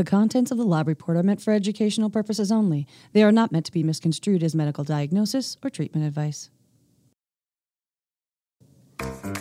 The 0.00 0.04
contents 0.04 0.50
of 0.50 0.56
the 0.56 0.64
lab 0.64 0.88
report 0.88 1.18
are 1.18 1.22
meant 1.22 1.42
for 1.42 1.52
educational 1.52 2.08
purposes 2.08 2.50
only. 2.50 2.86
They 3.12 3.22
are 3.22 3.30
not 3.30 3.52
meant 3.52 3.66
to 3.66 3.70
be 3.70 3.82
misconstrued 3.82 4.42
as 4.42 4.54
medical 4.54 4.82
diagnosis 4.82 5.58
or 5.62 5.68
treatment 5.68 6.06
advice. 6.06 6.48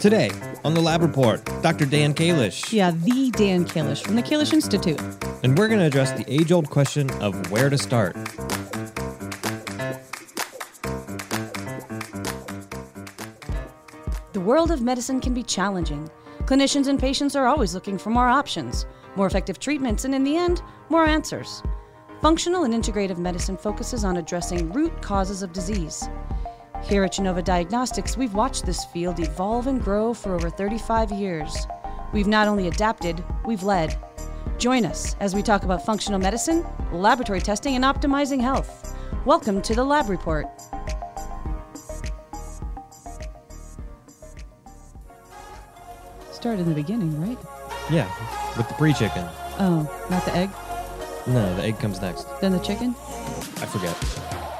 Today 0.02 0.30
on 0.66 0.74
the 0.74 0.82
Lab 0.82 1.02
Report, 1.02 1.46
Dr. 1.62 1.86
Dan 1.86 2.14
Kalish. 2.14 2.74
Yeah, 2.74 2.92
the 2.92 3.32
Dan 3.32 3.64
Kalish 3.64 4.04
from 4.04 4.18
the 4.18 4.22
Kalish 4.22 4.52
Institute. 4.52 5.00
And 5.44 5.58
we're 5.58 5.70
going 5.70 5.80
to 5.80 5.86
address 5.86 6.12
the 6.12 6.30
age 6.30 6.52
old 6.52 6.70
question 6.70 7.10
of 7.22 7.50
where 7.52 7.70
to 7.70 7.78
start. 7.78 8.18
The 14.34 14.42
world 14.42 14.72
of 14.72 14.82
medicine 14.82 15.22
can 15.22 15.34
be 15.34 15.44
challenging. 15.44 16.12
Clinicians 16.42 16.88
and 16.88 17.00
patients 17.00 17.38
are 17.38 17.48
always 17.48 17.74
looking 17.74 17.98
for 17.98 18.10
more 18.10 18.28
options, 18.28 18.86
more 19.16 19.28
effective 19.28 19.60
treatments, 19.60 20.06
and 20.06 20.14
in 20.14 20.24
the 20.24 20.36
end, 20.36 20.62
more 20.90 21.06
answers. 21.06 21.64
Functional 22.22 22.64
and 22.64 22.74
integrative 22.74 23.18
medicine 23.18 23.56
focuses 23.56 24.04
on 24.04 24.18
addressing 24.18 24.72
root 24.74 25.02
causes 25.02 25.42
of 25.42 25.54
disease. 25.54 26.10
Here 26.84 27.04
at 27.04 27.14
Genova 27.14 27.42
Diagnostics, 27.42 28.18
we've 28.18 28.34
watched 28.34 28.66
this 28.66 28.86
field 28.86 29.20
evolve 29.20 29.68
and 29.68 29.84
grow 29.84 30.14
for 30.14 30.34
over 30.34 30.50
35 30.50 31.12
years. 31.12 31.68
We've 32.14 32.28
not 32.28 32.48
only 32.48 32.68
adapted, 32.68 33.24
we've 33.46 33.64
led. 33.64 33.98
Join 34.58 34.86
us 34.86 35.16
as 35.20 35.36
we 35.36 35.42
talk 35.42 35.64
about 35.64 35.86
functional 35.86 36.20
medicine, 36.20 36.66
laboratory 36.92 37.42
testing, 37.42 37.76
and 37.76 37.86
optimizing 37.86 38.42
health. 38.42 38.96
Welcome 39.26 39.62
to 39.62 39.76
the 39.76 39.84
Lab 39.84 40.10
Report. 40.10 40.48
Start 46.32 46.60
in 46.60 46.70
the 46.70 46.76
beginning, 46.76 47.22
right? 47.22 47.38
Yeah, 47.92 48.08
with 48.60 48.68
the 48.68 48.76
pre 48.76 48.94
chicken. 48.94 49.26
Oh, 49.58 49.90
not 50.12 50.24
the 50.26 50.36
egg, 50.36 50.50
No, 51.26 51.56
the 51.56 51.64
egg 51.64 51.80
comes 51.80 52.00
next. 52.02 52.28
then 52.42 52.52
the 52.52 52.60
chicken? 52.60 52.94
I 53.00 53.66
forget. 53.66 53.96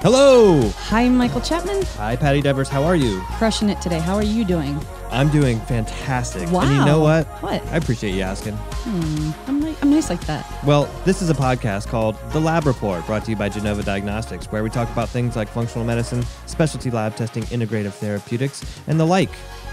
Hello! 0.02 0.70
Hi, 0.88 1.10
Michael 1.10 1.42
Chapman. 1.42 1.84
Hi, 1.98 2.16
Patti 2.16 2.42
Devers. 2.42 2.70
How 2.70 2.84
are 2.84 2.96
you? 2.96 3.20
Crushing 3.38 3.70
it 3.70 3.82
today. 3.82 4.00
How 4.00 4.16
are 4.16 4.24
you 4.24 4.46
doing? 4.46 4.80
I'm 5.12 5.30
doing 5.30 5.60
fantastic. 5.62 6.50
Wow. 6.52 6.62
And 6.62 6.74
you 6.74 6.86
know 6.86 7.02
what? 7.02 7.28
What? 7.44 7.62
I 7.68 7.76
appreciate 7.76 8.14
you 8.16 8.22
asking. 8.22 8.54
Hmm, 8.56 9.32
I'm, 9.50 9.60
ni- 9.62 9.76
I'm 9.82 9.90
nice 9.90 10.10
like 10.10 10.22
that. 10.28 10.46
Well, 10.64 10.86
this 11.04 11.22
is 11.22 11.30
a 11.30 11.34
podcast 11.34 11.88
called 11.88 12.16
The 12.32 12.40
Lab 12.40 12.66
Report, 12.66 13.06
brought 13.08 13.26
to 13.26 13.32
you 13.32 13.36
by 13.36 13.50
Genova 13.50 13.84
Diagnostics, 13.84 14.46
where 14.54 14.64
we 14.64 14.70
talk 14.70 14.90
about 14.90 15.10
things 15.10 15.36
like 15.36 15.50
functional 15.50 15.86
medicine, 15.86 16.24
specialty 16.46 16.92
lab 16.92 17.18
testing, 17.18 17.44
integrative 17.46 17.92
therapeutics, 17.94 18.64
and 18.88 18.98
the 18.98 19.06
like. 19.06 19.32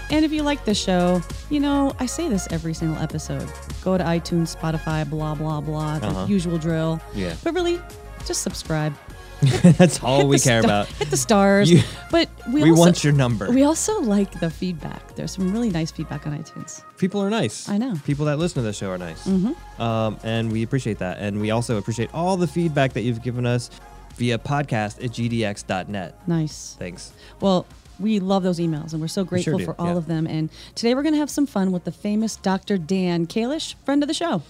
And 0.09 0.23
if 0.23 0.31
you 0.31 0.41
like 0.43 0.63
the 0.65 0.73
show, 0.73 1.21
you 1.49 1.59
know, 1.59 1.93
I 1.99 2.05
say 2.05 2.29
this 2.29 2.47
every 2.51 2.73
single 2.73 2.97
episode. 3.01 3.47
Go 3.83 3.97
to 3.97 4.03
iTunes, 4.03 4.55
Spotify, 4.55 5.07
blah, 5.09 5.35
blah, 5.35 5.59
blah, 5.61 5.99
the 5.99 6.07
Uh-huh. 6.07 6.25
usual 6.27 6.57
drill. 6.57 7.01
Yeah. 7.13 7.35
But 7.43 7.53
really, 7.53 7.81
just 8.25 8.41
subscribe. 8.41 8.93
That's 9.77 10.01
all 10.01 10.27
we 10.27 10.39
care 10.39 10.61
sta- 10.61 10.67
about. 10.67 10.87
Hit 10.87 11.09
the 11.11 11.17
stars. 11.17 11.69
You- 11.69 11.83
but 12.09 12.27
we, 12.51 12.63
We 12.63 12.69
also, 12.71 12.81
want 12.81 13.03
your 13.03 13.13
number. 13.13 13.51
We 13.51 13.63
also 13.63 13.99
like 14.01 14.39
the 14.39 14.49
feedback. 14.49 15.13
There's 15.15 15.31
some 15.31 15.51
really 15.53 15.69
nice 15.69 15.91
feedback 15.91 16.25
on 16.25 16.35
iTunes. 16.41 16.81
People 16.97 17.21
are 17.21 17.29
nice. 17.29 17.69
I 17.69 17.77
know. 17.77 17.93
People 18.05 18.25
that 18.25 18.39
listen 18.39 18.63
to 18.63 18.67
the 18.67 18.73
show 18.73 18.89
are 18.89 18.97
nice. 18.97 19.27
Um, 19.77 20.17
and 20.23 20.51
we 20.51 20.63
appreciate 20.63 20.97
that. 20.99 21.19
And 21.19 21.39
we 21.39 21.51
also 21.51 21.77
appreciate 21.77 22.09
all 22.15 22.35
the 22.37 22.47
feedback 22.47 22.93
that 22.93 23.01
you've 23.01 23.21
given 23.21 23.45
us 23.45 23.69
via 24.15 24.39
podcast 24.39 25.03
at 25.03 25.11
gdx.net. 25.11 26.27
Nice. 26.27 26.75
Thanks. 26.79 27.11
Well, 27.39 27.67
we 27.99 28.19
love 28.19 28.43
those 28.43 28.59
emails 28.59 28.93
and 28.93 29.01
we're 29.01 29.07
so 29.07 29.23
grateful 29.23 29.57
do, 29.57 29.65
for 29.65 29.75
all 29.79 29.87
yeah. 29.87 29.97
of 29.97 30.07
them. 30.07 30.27
And 30.27 30.49
today 30.75 30.93
we're 30.95 31.03
going 31.03 31.13
to 31.13 31.19
have 31.19 31.29
some 31.29 31.45
fun 31.45 31.71
with 31.71 31.83
the 31.83 31.91
famous 31.91 32.35
Dr. 32.35 32.77
Dan 32.77 33.27
Kalish, 33.27 33.75
friend 33.85 34.03
of 34.03 34.07
the 34.07 34.13
show. 34.13 34.41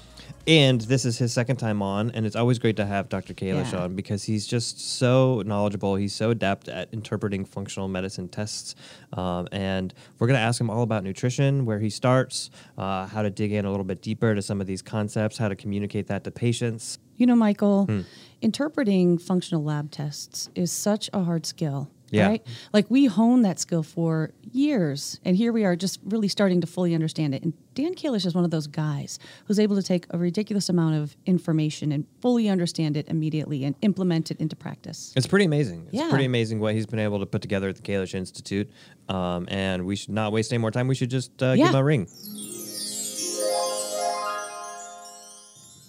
And 0.45 0.79
this 0.81 1.03
is 1.03 1.17
his 1.17 1.33
second 1.33 1.57
time 1.57 1.81
on, 1.81 2.09
and 2.11 2.25
it's 2.25 2.35
always 2.35 2.57
great 2.57 2.77
to 2.77 2.85
have 2.85 3.09
Dr. 3.09 3.33
Kalish 3.33 3.73
Yeah. 3.73 3.83
on 3.83 3.95
because 3.95 4.23
he's 4.23 4.47
just 4.47 4.79
so 4.79 5.43
knowledgeable. 5.45 5.95
He's 5.95 6.13
so 6.13 6.29
adept 6.31 6.69
at 6.69 6.87
interpreting 6.93 7.43
functional 7.43 7.89
medicine 7.89 8.29
tests. 8.29 8.73
Um, 9.11 9.49
and 9.51 9.93
we're 10.19 10.27
going 10.27 10.37
to 10.37 10.41
ask 10.41 10.59
him 10.59 10.69
all 10.69 10.83
about 10.83 11.03
nutrition, 11.03 11.65
where 11.65 11.79
he 11.79 11.89
starts, 11.89 12.49
uh, 12.77 13.07
how 13.07 13.23
to 13.23 13.29
dig 13.29 13.51
in 13.51 13.65
a 13.65 13.71
little 13.71 13.83
bit 13.85 14.01
deeper 14.01 14.33
to 14.35 14.41
some 14.41 14.61
of 14.61 14.67
these 14.67 14.81
concepts, 14.81 15.37
how 15.37 15.49
to 15.49 15.55
communicate 15.55 16.07
that 16.07 16.23
to 16.23 16.31
patients. 16.31 16.97
You 17.17 17.25
know, 17.25 17.35
Michael, 17.35 17.85
Hmm. 17.85 18.01
interpreting 18.41 19.17
functional 19.17 19.63
lab 19.63 19.91
tests 19.91 20.49
is 20.55 20.71
such 20.71 21.09
a 21.13 21.23
hard 21.23 21.45
skill. 21.45 21.89
Yeah. 22.09 22.27
Right? 22.27 22.47
Like 22.73 22.89
we 22.89 23.05
honed 23.05 23.43
that 23.45 23.59
skill 23.59 23.83
for 23.83 24.31
years, 24.53 25.19
and 25.25 25.35
here 25.35 25.51
we 25.51 25.65
are 25.65 25.75
just 25.75 25.99
really 26.05 26.27
starting 26.29 26.61
to 26.61 26.67
fully 26.67 26.93
understand 26.95 27.35
it. 27.35 27.43
And 27.43 27.53
Dan 27.73 27.95
Kalish 27.95 28.25
is 28.25 28.33
one 28.33 28.45
of 28.45 28.51
those 28.51 28.65
guys 28.65 29.19
who's 29.45 29.59
able 29.59 29.75
to 29.75 29.83
take 29.83 30.05
a 30.11 30.17
ridiculous 30.17 30.69
amount 30.69 30.95
of 30.95 31.17
information 31.25 31.91
and 31.91 32.05
fully 32.21 32.47
understand 32.47 32.95
it 32.95 33.07
immediately 33.09 33.65
and 33.65 33.75
implement 33.81 34.31
it 34.31 34.39
into 34.39 34.55
practice. 34.55 35.11
It's 35.17 35.27
pretty 35.27 35.45
amazing. 35.45 35.83
It's 35.87 35.95
Yeah. 35.95 36.09
pretty 36.09 36.25
amazing 36.25 36.59
what 36.61 36.75
he's 36.75 36.85
been 36.85 36.99
able 36.99 37.19
to 37.19 37.25
put 37.25 37.41
together 37.41 37.67
at 37.67 37.75
the 37.75 37.81
Kalish 37.81 38.15
Institute. 38.15 38.69
Um, 39.09 39.45
and 39.49 39.85
we 39.85 39.95
should 39.97 40.11
not 40.13 40.31
waste 40.31 40.51
any 40.53 40.59
more 40.59 40.71
time. 40.71 40.87
We 40.87 40.95
should 40.95 41.09
just 41.09 41.43
uh, 41.43 41.55
give 41.55 41.67
him 41.67 41.75
a 41.75 41.83
ring. 41.83 42.07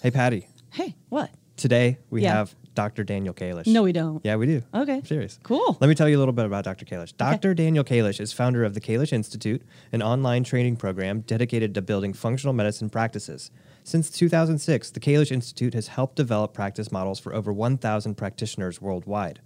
Hey, 0.02 0.10
Patti. 0.12 0.46
Hey, 0.72 0.94
what? 1.08 1.30
Today 1.56 1.98
we 2.10 2.22
Yeah. 2.22 2.34
have 2.34 2.54
Dr. 2.78 3.02
Daniel 3.02 3.34
Kalish. 3.34 3.66
No, 3.66 3.82
we 3.82 3.90
don't. 3.90 4.24
Yeah, 4.24 4.36
we 4.36 4.46
do. 4.46 4.62
Okay. 4.72 4.98
I'm 4.98 5.04
serious. 5.04 5.40
Cool. 5.42 5.76
Let 5.80 5.88
me 5.88 5.96
tell 5.96 6.08
you 6.08 6.16
a 6.16 6.20
little 6.20 6.32
bit 6.32 6.46
about 6.46 6.62
Dr. 6.62 6.84
Kalish. 6.84 7.12
Dr. 7.16 7.52
Daniel 7.52 7.82
Kalish 7.82 8.20
is 8.20 8.32
founder 8.32 8.62
of 8.62 8.74
the 8.74 8.80
Kalish 8.80 9.12
Institute, 9.12 9.62
an 9.90 10.00
online 10.00 10.44
training 10.44 10.76
program 10.76 11.22
dedicated 11.22 11.74
to 11.74 11.82
building 11.82 12.12
functional 12.12 12.52
medicine 12.52 12.88
practices. 12.88 13.50
Since 13.82 14.10
2006, 14.10 14.92
the 14.92 15.00
Kalish 15.00 15.32
Institute 15.32 15.74
has 15.74 15.88
helped 15.88 16.14
develop 16.14 16.54
practice 16.54 16.92
models 16.92 17.18
for 17.18 17.34
over 17.34 17.52
1,000 17.52 18.14
practitioners 18.14 18.80
worldwide. 18.80 19.40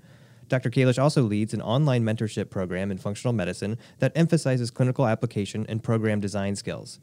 Dr. 0.51 0.69
Kalish 0.69 1.03
also 1.03 1.23
leads 1.23 1.55
an 1.55 1.63
online 1.63 2.05
mentorship 2.05 2.51
program 2.51 2.91
in 2.91 2.99
functional 2.99 3.33
medicine 3.33 3.79
that 4.01 4.13
emphasizes 4.15 4.71
clinical 4.71 5.07
application 5.07 5.65
and 5.71 5.83
program 5.83 6.21
design 6.21 6.55
skills. 6.55 7.01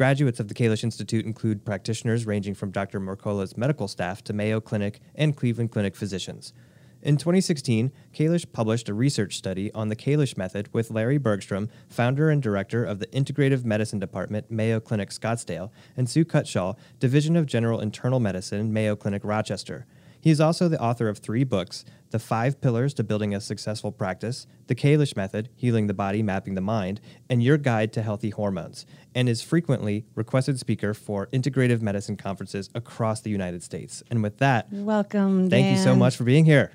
Graduates 0.00 0.40
of 0.40 0.48
the 0.48 0.54
Kalish 0.54 0.82
Institute 0.82 1.26
include 1.26 1.62
practitioners 1.62 2.24
ranging 2.24 2.54
from 2.54 2.70
Dr. 2.70 2.98
Mercola's 2.98 3.58
medical 3.58 3.86
staff 3.86 4.24
to 4.24 4.32
Mayo 4.32 4.58
Clinic 4.58 4.98
and 5.14 5.36
Cleveland 5.36 5.72
Clinic 5.72 5.94
physicians. 5.94 6.54
In 7.02 7.18
2016, 7.18 7.92
Kalish 8.14 8.50
published 8.50 8.88
a 8.88 8.94
research 8.94 9.36
study 9.36 9.70
on 9.74 9.90
the 9.90 9.96
Kalish 9.96 10.38
method 10.38 10.72
with 10.72 10.90
Larry 10.90 11.18
Bergstrom, 11.18 11.68
founder 11.86 12.30
and 12.30 12.42
director 12.42 12.82
of 12.82 12.98
the 12.98 13.08
Integrative 13.08 13.66
Medicine 13.66 13.98
Department, 13.98 14.50
Mayo 14.50 14.80
Clinic 14.80 15.10
Scottsdale, 15.10 15.68
and 15.98 16.08
Sue 16.08 16.24
Cutshaw, 16.24 16.78
Division 16.98 17.36
of 17.36 17.44
General 17.44 17.78
Internal 17.78 18.20
Medicine, 18.20 18.72
Mayo 18.72 18.96
Clinic 18.96 19.20
Rochester. 19.22 19.84
He 20.20 20.30
is 20.30 20.40
also 20.40 20.68
the 20.68 20.80
author 20.80 21.08
of 21.08 21.18
three 21.18 21.44
books 21.44 21.84
The 22.10 22.18
Five 22.18 22.60
Pillars 22.60 22.92
to 22.94 23.04
Building 23.04 23.34
a 23.34 23.40
Successful 23.40 23.90
Practice, 23.90 24.46
The 24.66 24.74
Kalish 24.74 25.16
Method 25.16 25.48
Healing 25.56 25.86
the 25.86 25.94
Body, 25.94 26.22
Mapping 26.22 26.54
the 26.54 26.60
Mind, 26.60 27.00
and 27.28 27.42
Your 27.42 27.56
Guide 27.56 27.92
to 27.94 28.02
Healthy 28.02 28.30
Hormones, 28.30 28.84
and 29.14 29.28
is 29.28 29.42
frequently 29.42 30.04
requested 30.14 30.58
speaker 30.60 30.92
for 30.92 31.26
integrative 31.28 31.80
medicine 31.80 32.16
conferences 32.16 32.68
across 32.74 33.20
the 33.22 33.30
United 33.30 33.62
States. 33.62 34.02
And 34.10 34.22
with 34.22 34.38
that, 34.38 34.70
Welcome. 34.70 35.48
thank 35.48 35.76
you 35.76 35.82
so 35.82 35.96
much 35.96 36.16
for 36.16 36.24
being 36.24 36.44
here. 36.44 36.72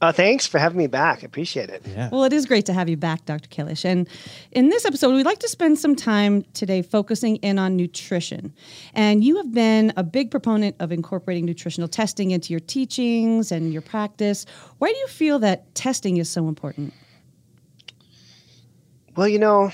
Uh, 0.00 0.10
thanks 0.10 0.46
for 0.46 0.58
having 0.58 0.78
me 0.78 0.86
back. 0.86 1.22
I 1.22 1.26
appreciate 1.26 1.68
it. 1.68 1.82
Yeah. 1.86 2.08
Well, 2.10 2.24
it 2.24 2.32
is 2.32 2.46
great 2.46 2.64
to 2.66 2.72
have 2.72 2.88
you 2.88 2.96
back, 2.96 3.26
Dr. 3.26 3.48
Kalish. 3.48 3.84
And 3.84 4.08
in 4.52 4.70
this 4.70 4.86
episode, 4.86 5.14
we'd 5.14 5.26
like 5.26 5.40
to 5.40 5.48
spend 5.48 5.78
some 5.78 5.94
time 5.94 6.42
today 6.54 6.80
focusing 6.80 7.36
in 7.36 7.58
on 7.58 7.76
nutrition. 7.76 8.54
And 8.94 9.22
you 9.22 9.36
have 9.36 9.52
been 9.52 9.92
a 9.98 10.02
big 10.02 10.30
proponent 10.30 10.74
of 10.80 10.90
incorporating 10.90 11.44
nutritional 11.44 11.86
testing 11.86 12.30
into 12.30 12.50
your 12.50 12.60
teachings 12.60 13.52
and 13.52 13.74
your 13.74 13.82
practice. 13.82 14.46
Why 14.78 14.88
do 14.88 14.96
you 14.96 15.06
feel 15.06 15.38
that 15.40 15.74
testing 15.74 16.16
is 16.16 16.30
so 16.30 16.48
important? 16.48 16.94
Well, 19.16 19.28
you 19.28 19.38
know, 19.38 19.70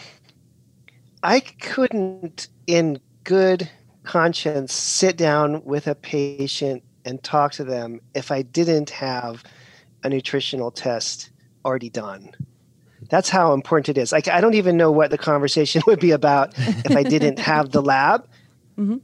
I 1.23 1.39
couldn't, 1.39 2.49
in 2.67 2.99
good 3.23 3.71
conscience, 4.03 4.73
sit 4.73 5.17
down 5.17 5.65
with 5.65 5.87
a 5.87 5.95
patient 5.95 6.83
and 7.05 7.23
talk 7.23 7.53
to 7.53 7.65
them 7.65 8.01
if 8.15 8.33
I 8.33 8.43
didn't 8.43 8.91
have 8.91 9.45
a 10.07 10.09
nutritional 10.09 10.71
test 10.71 11.31
already 11.65 11.91
done. 11.91 12.31
That's 13.11 13.29
how 13.29 13.53
important 13.53 13.91
it 13.91 14.01
is. 14.01 14.13
Like, 14.13 14.29
I 14.29 14.41
don't 14.41 14.55
even 14.55 14.77
know 14.77 14.91
what 14.91 15.11
the 15.11 15.19
conversation 15.19 15.83
would 15.87 16.01
be 16.01 16.13
about 16.13 16.55
if 16.57 16.97
I 16.97 17.03
didn't 17.03 17.39
have 17.41 17.71
the 17.71 17.83
lab. 17.83 18.27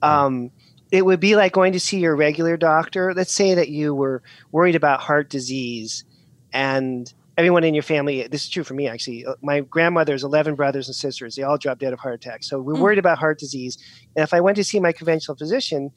Um, 0.03 0.51
it 0.91 1.05
would 1.05 1.21
be 1.21 1.37
like 1.37 1.53
going 1.53 1.73
to 1.73 1.81
see 1.81 1.99
your 1.99 2.15
regular 2.15 2.57
doctor. 2.57 3.15
Let's 3.15 3.33
say 3.33 3.55
that 3.55 3.69
you 3.69 3.95
were 3.95 4.23
worried 4.51 4.77
about 4.77 5.01
heart 5.01 5.29
disease 5.29 6.05
and 6.53 7.13
everyone 7.39 7.65
in 7.65 7.73
your 7.73 7.83
family 7.83 8.27
this 8.29 8.45
is 8.45 8.51
true 8.51 8.63
for 8.63 8.75
me 8.75 8.87
actually 8.87 9.25
uh, 9.25 9.35
my 9.41 9.61
grandmother's 9.61 10.23
11 10.23 10.55
brothers 10.55 10.87
and 10.87 10.95
sisters 10.95 11.35
they 11.35 11.43
all 11.43 11.57
dropped 11.57 11.81
dead 11.81 11.93
of 11.93 11.99
heart 11.99 12.15
attacks 12.15 12.47
so 12.47 12.61
we're 12.61 12.79
worried 12.79 12.99
about 12.99 13.17
heart 13.17 13.39
disease 13.39 13.79
and 14.15 14.23
if 14.23 14.35
i 14.35 14.41
went 14.41 14.55
to 14.55 14.63
see 14.63 14.79
my 14.79 14.93
conventional 14.93 15.35
physician 15.35 15.91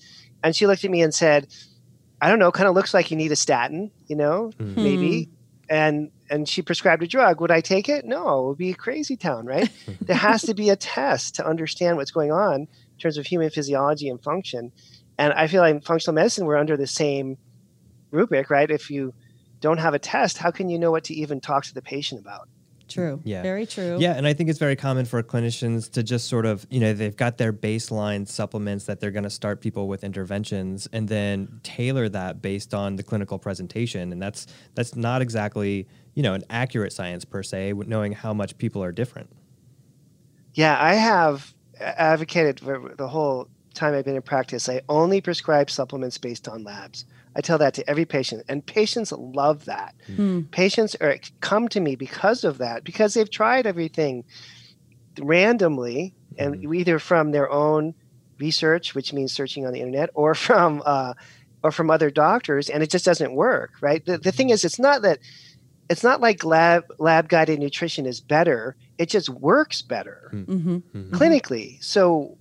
and 0.44 0.56
she 0.56 0.66
looked 0.66 0.86
at 0.86 0.92
me 0.92 1.02
and 1.02 1.13
said 1.13 1.48
i 2.21 2.29
don't 2.29 2.39
know 2.39 2.51
kind 2.51 2.67
of 2.67 2.75
looks 2.75 2.94
like 2.94 3.12
you 3.12 3.17
need 3.17 3.31
a 3.31 3.35
statin 3.35 3.91
you 4.07 4.15
know 4.15 4.51
mm-hmm. 4.57 4.83
maybe. 4.83 5.23
Hmm. 5.23 5.31
And 5.67 6.12
and 6.29 6.47
she 6.47 6.62
prescribed 6.62 7.01
a 7.01 7.07
drug. 7.07 7.41
Would 7.41 7.50
i 7.50 7.59
take 7.59 7.89
it? 7.89 8.06
No 8.06 8.39
it 8.39 8.47
would 8.50 8.57
be 8.59 8.69
a 8.69 8.75
crazy 8.75 9.17
town 9.17 9.47
right? 9.47 9.67
There 10.01 10.15
has 10.15 10.44
to 10.44 10.53
be 10.53 10.69
a 10.69 10.75
test 10.75 11.33
to 11.35 11.47
understand 11.47 11.97
what's 11.97 12.12
going 12.12 12.31
on 12.31 12.62
in 12.62 13.00
terms 13.00 13.17
of 13.17 13.25
human 13.25 13.50
physiology 13.50 14.07
and 14.07 14.21
function. 14.21 14.71
And 15.17 15.33
I 15.33 15.47
feel 15.47 15.62
like 15.62 15.73
in 15.73 15.81
functional 15.81 16.13
medicine, 16.13 16.45
we're 16.45 16.57
under 16.57 16.77
the 16.77 16.85
same 16.85 17.38
rubric, 18.12 18.51
right? 18.51 18.69
If 18.69 18.91
you 18.91 19.13
don't 19.59 19.79
have 19.79 19.94
a 19.94 20.00
test, 20.00 20.38
how 20.38 20.51
can 20.51 20.69
you 20.69 20.77
know 20.77 20.91
what 20.91 21.06
to 21.06 21.13
even 21.15 21.41
talk 21.41 21.63
to 21.65 21.73
the 21.73 21.81
patient 21.81 22.21
about? 22.21 22.47
True. 22.87 23.19
Yeah. 23.23 23.41
Very 23.41 23.65
true. 23.65 23.97
Yeah, 23.99 24.13
and 24.13 24.27
I 24.27 24.33
think 24.33 24.49
it's 24.49 24.59
very 24.59 24.75
common 24.75 25.05
for 25.05 25.21
clinicians 25.23 25.91
to 25.91 26.03
just 26.03 26.27
sort 26.27 26.45
of, 26.45 26.67
you 26.69 26.79
know, 26.79 26.93
they've 26.93 27.15
got 27.15 27.37
their 27.37 27.51
baseline 27.51 28.27
supplements 28.27 28.85
that 28.85 28.99
they're 28.99 29.11
going 29.11 29.23
to 29.23 29.29
start 29.29 29.61
people 29.61 29.87
with 29.87 30.03
interventions 30.03 30.87
and 30.93 31.07
then 31.07 31.59
tailor 31.63 32.09
that 32.09 32.41
based 32.41 32.73
on 32.73 32.95
the 32.95 33.03
clinical 33.03 33.39
presentation 33.39 34.11
and 34.11 34.21
that's 34.21 34.45
that's 34.75 34.95
not 34.95 35.21
exactly, 35.21 35.87
you 36.13 36.21
know, 36.21 36.33
an 36.33 36.43
accurate 36.49 36.93
science 36.93 37.25
per 37.25 37.41
se, 37.41 37.73
knowing 37.87 38.11
how 38.11 38.33
much 38.33 38.57
people 38.57 38.83
are 38.83 38.91
different. 38.91 39.29
Yeah, 40.53 40.77
I 40.79 40.93
have 40.93 41.53
advocated 41.79 42.59
for 42.59 42.93
the 42.97 43.07
whole 43.07 43.49
time 43.73 43.93
I've 43.93 44.05
been 44.05 44.15
in 44.15 44.21
practice. 44.21 44.69
I 44.69 44.81
only 44.87 45.21
prescribe 45.21 45.69
supplements 45.69 46.17
based 46.17 46.47
on 46.47 46.63
labs. 46.63 47.05
I 47.35 47.41
tell 47.41 47.57
that 47.57 47.73
to 47.75 47.89
every 47.89 48.05
patient, 48.05 48.43
and 48.47 48.65
patients 48.65 49.11
love 49.11 49.65
that. 49.65 49.93
Mm. 50.07 50.49
Patients 50.51 50.95
are 51.01 51.17
come 51.41 51.67
to 51.69 51.79
me 51.79 51.95
because 51.95 52.43
of 52.43 52.59
that, 52.59 52.83
because 52.83 53.13
they've 53.13 53.29
tried 53.29 53.67
everything 53.67 54.23
randomly, 55.19 56.15
and 56.37 56.55
Mhm. 56.55 56.75
either 56.75 56.99
from 56.99 57.31
their 57.31 57.49
own 57.49 57.93
research, 58.39 58.95
which 58.95 59.13
means 59.13 59.31
searching 59.33 59.65
on 59.65 59.73
the 59.73 59.79
internet, 59.79 60.09
or 60.13 60.35
from 60.35 60.81
uh, 60.85 61.13
or 61.63 61.71
from 61.71 61.89
other 61.89 62.11
doctors, 62.11 62.69
and 62.69 62.83
it 62.83 62.91
just 62.91 63.05
doesn't 63.05 63.33
work. 63.33 63.71
Right. 63.81 64.05
The, 64.05 64.17
the 64.17 64.31
thing 64.31 64.49
is, 64.51 64.63
it's 64.63 64.79
not 64.79 65.01
that 65.01 65.19
it's 65.89 66.03
not 66.03 66.21
like 66.21 66.43
lab 66.43 66.83
lab 66.99 67.29
guided 67.29 67.59
nutrition 67.59 68.05
is 68.05 68.21
better. 68.21 68.75
It 68.97 69.09
just 69.09 69.29
works 69.29 69.81
better 69.81 70.29
hmm 70.31 70.77
Mhm. 70.93 71.09
clinically. 71.11 71.77
So 71.83 72.37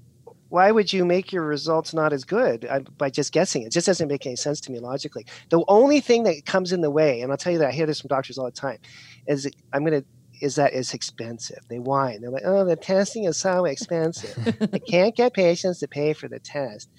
why 0.49 0.71
would 0.71 0.93
you 0.93 1.05
make 1.05 1.33
your 1.33 1.45
results 1.45 1.93
not 1.95 2.13
as 2.13 2.25
good 2.25 2.69
by 2.99 3.11
just 3.11 3.33
guessing? 3.33 3.63
It 3.63 3.73
just 3.73 3.87
doesn't 3.87 4.09
make 4.09 4.27
any 4.27 4.37
sense 4.37 4.61
to 4.63 4.73
me 4.73 4.79
logically. 4.79 5.25
The 5.51 5.65
only 5.69 6.01
thing 6.01 6.23
that 6.25 6.45
comes 6.47 6.73
in 6.73 6.81
the 6.81 6.91
way, 6.91 7.21
and 7.21 7.31
I'll 7.33 7.39
tell 7.39 7.53
you 7.53 7.59
that 7.59 7.69
I 7.69 7.73
hear 7.73 7.87
this 7.87 8.01
from 8.01 8.09
doctors 8.09 8.39
all 8.39 8.47
the 8.47 8.53
time, 8.53 8.79
is 9.27 9.45
that 9.45 9.55
I'm 9.73 9.85
going 9.85 10.01
to 10.03 10.07
is 10.43 10.57
that 10.57 10.73
it's 10.75 10.95
expensive. 10.95 11.61
They 11.71 11.79
whine. 11.79 12.21
They're 12.21 12.31
like, 12.31 12.43
"Oh, 12.45 12.65
the 12.65 12.77
testing 12.77 13.25
is 13.25 13.39
so 13.39 13.65
expensive. 13.65 14.37
I 14.73 14.79
can't 14.79 15.15
get 15.17 15.33
patients 15.35 15.79
to 15.81 15.89
pay 15.89 16.13
for 16.13 16.29
the 16.29 16.41
test." 16.41 16.91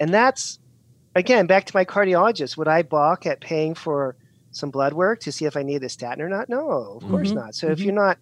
And 0.00 0.12
that's 0.12 0.58
again 1.14 1.46
back 1.46 1.66
to 1.66 1.76
my 1.76 1.84
cardiologist. 1.84 2.56
Would 2.56 2.68
I 2.68 2.82
balk 2.82 3.26
at 3.26 3.40
paying 3.40 3.74
for 3.74 4.16
some 4.52 4.70
blood 4.70 4.92
work 4.94 5.20
to 5.20 5.32
see 5.32 5.44
if 5.46 5.56
I 5.56 5.62
need 5.62 5.82
a 5.84 5.88
statin 5.88 6.22
or 6.22 6.28
not? 6.28 6.48
No, 6.48 6.96
of 6.96 7.06
course 7.06 7.32
Mhm, 7.32 7.34
not. 7.34 7.54
So 7.54 7.70
if 7.70 7.80
mhm. 7.80 7.84
you're 7.84 7.94
not 7.94 8.18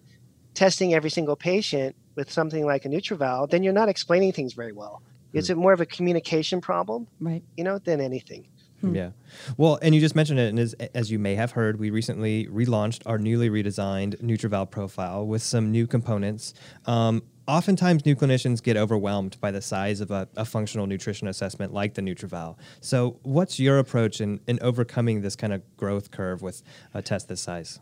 testing 0.53 0.93
every 0.93 1.09
single 1.09 1.35
patient 1.35 1.95
with 2.15 2.31
something 2.31 2.65
like 2.65 2.85
a 2.85 2.89
NutrEval, 2.89 3.49
then 3.49 3.63
you're 3.63 3.73
not 3.73 3.89
explaining 3.89 4.31
things 4.33 4.53
very 4.53 4.73
well. 4.73 5.01
It's 5.31 5.49
a 5.49 5.55
more 5.55 5.73
of 5.73 5.79
a 5.81 5.85
communication 5.85 6.59
problem, 6.59 7.07
Right. 7.19 7.43
you 7.55 7.63
know, 7.63 7.77
than 7.77 8.01
anything. 8.01 8.47
Hmm. 8.81 8.95
Yeah. 8.95 9.09
Well, 9.57 9.77
and 9.81 9.93
you 9.93 10.01
just 10.01 10.15
mentioned 10.15 10.39
it, 10.39 10.49
and 10.49 10.57
as, 10.57 10.73
as 10.95 11.11
you 11.11 11.19
may 11.19 11.35
have 11.35 11.51
heard, 11.51 11.79
we 11.79 11.89
recently 11.91 12.47
relaunched 12.47 13.01
our 13.05 13.17
newly 13.17 13.49
redesigned 13.49 14.19
NutrEval 14.21 14.71
profile 14.71 15.27
with 15.27 15.43
some 15.43 15.69
new 15.69 15.85
components. 15.85 16.53
Um, 16.85 17.21
oftentimes, 17.47 18.05
new 18.05 18.15
clinicians 18.15 18.63
get 18.63 18.77
overwhelmed 18.77 19.37
by 19.41 19.51
the 19.51 19.61
size 19.61 19.99
of 20.01 20.11
a, 20.11 20.27
a 20.37 20.45
functional 20.45 20.87
nutrition 20.87 21.27
assessment 21.27 21.73
like 21.73 21.93
the 21.95 22.01
NutrEval. 22.01 22.55
So, 22.79 23.19
what's 23.23 23.59
your 23.59 23.79
approach 23.79 24.21
in, 24.21 24.39
in 24.47 24.57
overcoming 24.61 25.21
this 25.21 25.35
kind 25.35 25.51
of 25.53 25.61
growth 25.75 26.09
curve 26.11 26.41
with 26.41 26.63
a 26.93 27.01
test 27.01 27.27
this 27.27 27.41
size? 27.41 27.79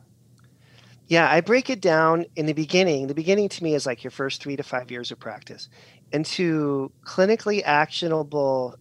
Yeah, 1.07 1.31
I 1.31 1.42
break 1.42 1.69
it 1.69 1.80
down 1.81 2.25
in 2.36 2.45
the 2.45 2.54
beginning. 2.54 3.07
The 3.07 3.13
beginning 3.15 3.48
to 3.50 3.63
me 3.63 3.74
is 3.75 3.86
like 3.86 4.04
your 4.04 4.12
first 4.12 4.42
three 4.42 4.56
to 4.57 4.63
five 4.63 4.92
years 4.92 5.12
of 5.12 5.19
practice 5.19 5.69
into 6.12 6.92
clinically 7.06 7.62
actionable 7.65 8.75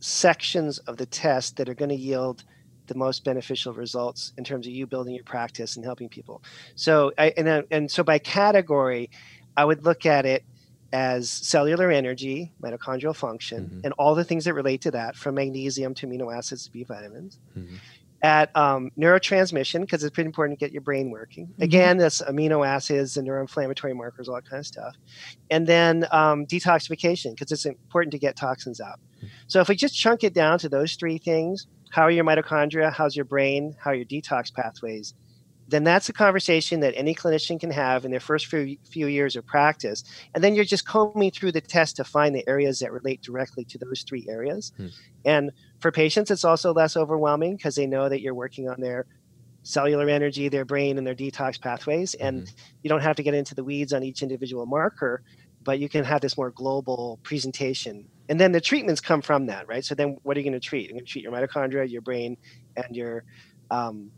sections 0.00 0.78
of 0.78 0.96
the 0.96 1.06
test 1.06 1.56
that 1.56 1.68
are 1.68 1.74
going 1.74 1.88
to 1.88 1.94
yield 1.96 2.44
the 2.88 2.94
most 2.96 3.24
beneficial 3.24 3.72
results 3.72 4.32
in 4.36 4.42
terms 4.44 4.66
of 4.66 4.72
you 4.72 4.86
building 4.86 5.14
your 5.14 5.24
practice 5.24 5.76
and 5.76 5.84
helping 5.84 6.08
people. 6.08 6.42
So, 6.74 7.12
I, 7.16 7.32
and, 7.36 7.46
then- 7.46 7.64
and 7.70 7.90
so 7.90 8.02
by 8.02 8.18
category, 8.18 9.10
I 9.56 9.64
would 9.64 9.84
look 9.84 10.04
at 10.04 10.26
it 10.26 10.44
as 10.92 11.30
cellular 11.30 11.90
energy, 11.90 12.52
mitochondrial 12.62 13.14
function, 13.16 13.70
Mhm. 13.76 13.84
and 13.84 13.94
all 13.94 14.14
the 14.14 14.24
things 14.24 14.44
that 14.44 14.52
relate 14.54 14.82
to 14.82 14.90
that, 14.90 15.16
from 15.16 15.36
magnesium 15.36 15.94
to 15.94 16.06
amino 16.06 16.36
acids 16.36 16.64
to 16.66 16.70
B 16.72 16.82
vitamins 16.84 17.38
Mhm. 17.56 17.78
At 18.22 18.54
um, 18.56 18.90
neurotransmission 18.98 19.80
because 19.80 20.04
it's 20.04 20.14
pretty 20.14 20.26
important 20.26 20.58
to 20.58 20.64
get 20.64 20.72
your 20.72 20.82
brain 20.82 21.10
working. 21.10 21.48
Mhm. 21.48 21.62
Again, 21.62 21.98
that's 21.98 22.22
amino 22.22 22.66
acids 22.66 23.16
and 23.16 23.26
neuroinflammatory 23.26 23.96
markers, 23.96 24.28
all 24.28 24.36
that 24.36 24.48
kind 24.48 24.60
of 24.60 24.66
stuff. 24.66 24.94
And 25.50 25.66
then 25.66 26.06
um, 26.12 26.46
detoxification 26.46 27.32
because 27.32 27.50
it's 27.50 27.66
important 27.66 28.12
to 28.12 28.18
get 28.18 28.36
toxins 28.36 28.80
out. 28.80 29.00
So 29.48 29.60
if 29.60 29.68
we 29.68 29.76
just 29.76 29.96
chunk 29.96 30.24
it 30.24 30.34
down 30.34 30.58
to 30.60 30.68
those 30.68 30.94
three 30.94 31.18
things, 31.18 31.66
how 31.90 32.02
are 32.02 32.10
your 32.10 32.24
mitochondria? 32.24 32.92
How's 32.92 33.14
your 33.14 33.24
brain? 33.24 33.76
How 33.78 33.90
are 33.90 33.94
your 33.94 34.06
detox 34.06 34.52
pathways? 34.52 35.14
Then 35.72 35.84
that's 35.84 36.10
a 36.10 36.12
conversation 36.12 36.80
that 36.80 36.92
any 36.96 37.14
clinician 37.14 37.58
can 37.58 37.70
have 37.70 38.04
in 38.04 38.10
their 38.10 38.20
first 38.20 38.46
few, 38.46 38.76
few 38.84 39.06
years 39.06 39.36
of 39.36 39.46
practice. 39.46 40.04
And 40.34 40.44
then 40.44 40.54
you're 40.54 40.66
just 40.66 40.86
combing 40.86 41.30
through 41.30 41.52
the 41.52 41.62
test 41.62 41.96
to 41.96 42.04
find 42.04 42.34
the 42.34 42.46
areas 42.46 42.80
that 42.80 42.92
relate 42.92 43.22
directly 43.22 43.64
to 43.64 43.78
those 43.78 44.02
three 44.02 44.26
areas. 44.28 44.72
Hmm. 44.76 44.88
And 45.24 45.50
for 45.80 45.90
patients, 45.90 46.30
it's 46.30 46.44
also 46.44 46.74
less 46.74 46.94
overwhelming 46.94 47.56
because 47.56 47.74
they 47.74 47.86
know 47.86 48.10
that 48.10 48.20
you're 48.20 48.34
working 48.34 48.68
on 48.68 48.82
their 48.82 49.06
cellular 49.62 50.10
energy, 50.10 50.50
their 50.50 50.66
brain, 50.66 50.98
and 50.98 51.06
their 51.06 51.14
detox 51.14 51.58
pathways. 51.58 52.12
And 52.14 52.52
you 52.82 52.90
don't 52.90 53.00
have 53.00 53.16
to 53.16 53.22
get 53.22 53.32
into 53.32 53.54
the 53.54 53.64
weeds 53.64 53.94
on 53.94 54.02
each 54.02 54.22
individual 54.22 54.66
marker, 54.66 55.22
but 55.64 55.78
you 55.78 55.88
can 55.88 56.04
have 56.04 56.20
this 56.20 56.36
more 56.36 56.50
global 56.50 57.18
presentation. 57.22 58.08
And 58.28 58.38
then 58.38 58.52
the 58.52 58.60
treatments 58.60 59.00
come 59.00 59.22
from 59.22 59.46
that, 59.46 59.68
right? 59.68 59.84
So 59.84 59.94
then 59.94 60.18
what 60.22 60.36
are 60.36 60.40
you 60.40 60.44
going 60.44 60.60
to 60.60 60.68
treat? 60.68 60.84
You're 60.84 60.98
going 60.98 61.06
to 61.06 61.10
treat 61.10 61.24
your 61.24 61.32
mitochondria, 61.32 61.90
your 61.90 62.02
brain, 62.02 62.36
and 62.76 62.94
your 62.94 63.24
um, 63.70 64.10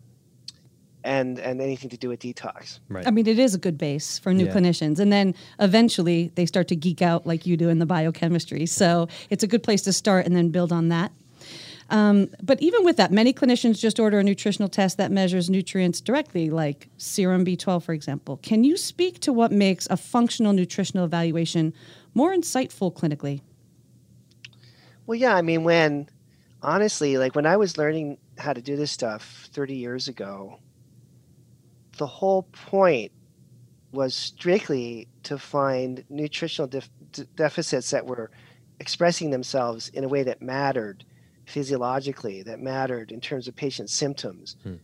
and 1.05 1.39
and 1.39 1.61
anything 1.61 1.91
to 1.91 1.97
do 1.97 2.09
with 2.09 2.21
detox. 2.21 2.81
Right. 2.89 3.07
I 3.07 3.11
mean, 3.11 3.27
it 3.27 3.39
is 3.39 3.55
a 3.55 3.59
good 3.59 3.79
base 3.79 4.19
for 4.19 4.33
new 4.33 4.47
Yeah. 4.47 4.55
clinicians. 4.55 4.99
And 4.99 5.13
then 5.13 5.35
eventually 5.61 6.33
they 6.35 6.47
start 6.47 6.67
to 6.69 6.77
geek 6.77 7.03
out 7.03 7.27
like 7.27 7.47
you 7.47 7.57
do 7.57 7.69
in 7.69 7.79
the 7.79 7.87
biochemistry. 7.87 8.67
So 8.67 9.07
it's 9.31 9.45
a 9.45 9.47
good 9.47 9.63
place 9.63 9.83
to 9.83 9.93
start 9.93 10.27
and 10.27 10.35
then 10.35 10.49
build 10.49 10.73
on 10.73 10.89
that. 10.89 11.13
Um, 11.91 12.31
but 12.43 12.61
even 12.63 12.83
with 12.83 12.97
that, 12.97 13.13
many 13.13 13.35
clinicians 13.35 13.79
just 13.79 14.01
order 14.01 14.19
a 14.19 14.25
nutritional 14.25 14.71
test 14.71 14.97
that 14.97 15.13
measures 15.13 15.51
nutrients 15.51 16.01
directly, 16.01 16.49
like 16.49 16.89
serum 16.97 17.45
B12, 17.45 17.83
for 17.83 17.93
example. 17.93 18.39
Can 18.39 18.65
you 18.65 18.79
speak 18.79 19.21
to 19.21 19.33
what 19.35 19.53
makes 19.53 19.87
a 19.91 19.97
functional 19.99 20.55
nutritional 20.55 21.05
evaluation 21.05 21.75
more 22.15 22.35
insightful 22.35 22.93
clinically? 22.93 23.43
Well, 25.07 25.17
yeah, 25.19 25.35
I 25.37 25.43
mean, 25.43 25.65
when 25.65 26.09
honestly, 26.63 27.19
like 27.19 27.35
when 27.35 27.45
I 27.45 27.59
was 27.59 27.77
learning 27.77 28.17
how 28.39 28.55
to 28.55 28.63
do 28.63 28.77
this 28.77 28.91
stuff 28.91 29.51
30 29.53 29.75
years 29.77 30.09
ago, 30.09 30.59
the 31.97 32.07
whole 32.07 32.45
point 32.53 33.13
was 33.93 34.15
strictly 34.15 35.09
to 35.23 35.39
find 35.39 36.05
nutritional 36.09 36.67
def- 36.69 36.91
deficits 37.37 37.91
that 37.91 38.07
were 38.07 38.31
expressing 38.81 39.31
themselves 39.31 39.89
in 39.91 40.05
a 40.05 40.09
way 40.09 40.23
that 40.25 40.43
mattered 40.43 41.05
physiologically, 41.47 42.43
that 42.43 42.59
mattered 42.59 43.13
in 43.13 43.21
terms 43.21 43.47
of 43.47 43.55
patient 43.55 43.91
symptoms. 43.91 44.57
Hmm. 44.63 44.75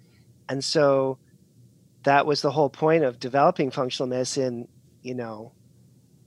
And 0.49 0.62
so 0.64 1.19
that 2.05 2.26
was 2.26 2.43
the 2.43 2.50
whole 2.50 2.71
point 2.71 3.05
of 3.05 3.19
developing 3.19 3.71
functional 3.71 4.09
medicine, 4.09 4.69
you 5.02 5.14
know, 5.14 5.52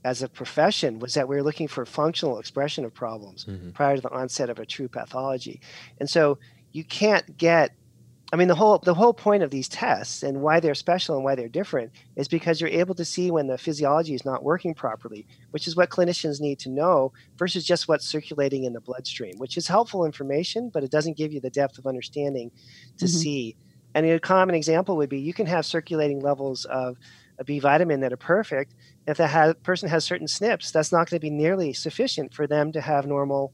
as 0.04 0.22
a 0.22 0.28
profession 0.28 0.98
was 0.98 1.14
that 1.14 1.28
we 1.28 1.36
were 1.36 1.42
looking 1.42 1.68
for 1.68 1.86
functional 1.86 2.38
expression 2.38 2.84
of 2.84 2.92
problems 2.92 3.46
Mhm. 3.46 3.72
prior 3.72 3.96
to 3.96 4.02
the 4.02 4.10
onset 4.10 4.50
of 4.50 4.58
a 4.58 4.66
true 4.66 4.88
pathology. 4.88 5.60
And 5.98 6.10
so 6.10 6.38
you 6.72 6.84
can't 6.84 7.38
get 7.38 7.74
I 8.34 8.36
mean 8.36 8.48
the 8.48 8.56
whole 8.56 8.80
the 8.80 8.94
whole 8.94 9.14
point 9.14 9.44
of 9.44 9.50
these 9.50 9.68
tests 9.68 10.22
and 10.24 10.42
why 10.42 10.60
they're 10.60 10.74
special 10.74 11.14
and 11.16 11.24
why 11.24 11.36
they're 11.36 11.48
different 11.48 11.92
is 12.16 12.28
because 12.28 12.60
you're 12.60 12.70
able 12.70 12.94
to 12.96 13.04
see 13.04 13.30
when 13.30 13.46
the 13.46 13.58
physiology 13.58 14.14
is 14.14 14.24
not 14.24 14.42
working 14.44 14.74
properly, 14.74 15.26
which 15.52 15.68
is 15.68 15.76
what 15.76 15.90
clinicians 15.90 16.40
need 16.40 16.58
to 16.60 16.70
know 16.70 17.12
versus 17.38 17.64
just 17.64 17.88
what's 17.88 18.06
circulating 18.08 18.64
in 18.64 18.74
the 18.74 18.80
bloodstream, 18.82 19.38
which 19.38 19.56
is 19.56 19.68
helpful 19.68 20.04
information, 20.04 20.70
but 20.74 20.84
it 20.84 20.90
doesn't 20.90 21.16
give 21.18 21.32
you 21.32 21.40
the 21.40 21.50
depth 21.50 21.78
of 21.78 21.86
understanding 21.86 22.50
to 22.98 23.06
Mhm. 23.06 23.08
see. 23.08 23.56
And 23.94 24.06
a 24.06 24.20
common 24.20 24.56
example 24.56 24.96
would 24.96 25.10
be 25.10 25.20
you 25.20 25.34
can 25.34 25.46
have 25.46 25.64
circulating 25.66 26.20
levels 26.20 26.64
of 26.66 26.96
a 27.38 27.44
B 27.44 27.60
vitamin 27.60 28.00
that 28.00 28.12
are 28.12 28.16
perfect. 28.16 28.74
If 29.06 29.16
the 29.18 29.28
ha- 29.28 29.54
person 29.62 29.88
has 29.90 30.04
certain 30.04 30.26
SNPs, 30.26 30.72
that's 30.72 30.92
not 30.92 31.08
going 31.10 31.18
to 31.20 31.24
be 31.24 31.30
nearly 31.30 31.72
sufficient 31.72 32.34
for 32.34 32.46
them 32.46 32.72
to 32.72 32.80
have 32.80 33.06
normal 33.06 33.52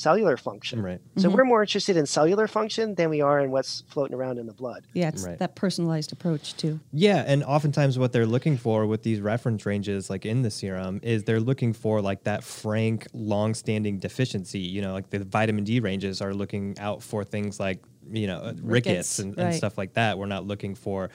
cellular 0.00 0.36
function. 0.36 0.80
Right. 0.82 1.00
So 1.18 1.28
Mhm. 1.28 1.34
we're 1.34 1.44
more 1.44 1.62
interested 1.62 1.96
in 1.96 2.06
cellular 2.06 2.46
function 2.48 2.94
than 2.94 3.10
we 3.10 3.20
are 3.20 3.38
in 3.40 3.50
what's 3.50 3.82
floating 3.88 4.16
around 4.16 4.38
in 4.38 4.46
the 4.46 4.52
blood. 4.54 4.86
Yeah, 4.94 5.08
it's 5.08 5.24
Right. 5.24 5.38
that 5.38 5.54
personalized 5.54 6.10
approach 6.12 6.56
too. 6.56 6.80
Yeah, 6.92 7.22
and 7.26 7.44
oftentimes 7.44 7.98
what 7.98 8.12
they're 8.12 8.26
looking 8.26 8.56
for 8.56 8.86
with 8.86 9.02
these 9.02 9.20
reference 9.20 9.66
ranges, 9.66 10.08
like 10.08 10.24
in 10.24 10.42
the 10.42 10.50
serum, 10.50 11.00
is 11.02 11.24
they're 11.24 11.40
looking 11.40 11.72
for 11.74 12.00
like 12.00 12.24
that 12.24 12.42
frank, 12.42 13.06
long-standing 13.12 13.98
deficiency. 13.98 14.58
You 14.60 14.80
know, 14.82 14.92
like 14.94 15.10
the 15.10 15.18
vitamin 15.24 15.64
D 15.64 15.80
ranges 15.80 16.20
are 16.22 16.32
looking 16.32 16.76
out 16.78 17.02
for 17.02 17.22
things 17.24 17.60
like 17.60 17.80
you 18.10 18.26
know 18.26 18.38
uh, 18.38 18.54
rickets, 18.62 18.64
Rickets, 18.64 19.18
and, 19.20 19.36
right. 19.36 19.44
and 19.46 19.54
stuff 19.54 19.76
like 19.78 19.92
that. 19.94 20.18
We're 20.18 20.26
not 20.26 20.46
looking 20.46 20.74
for 20.74 21.10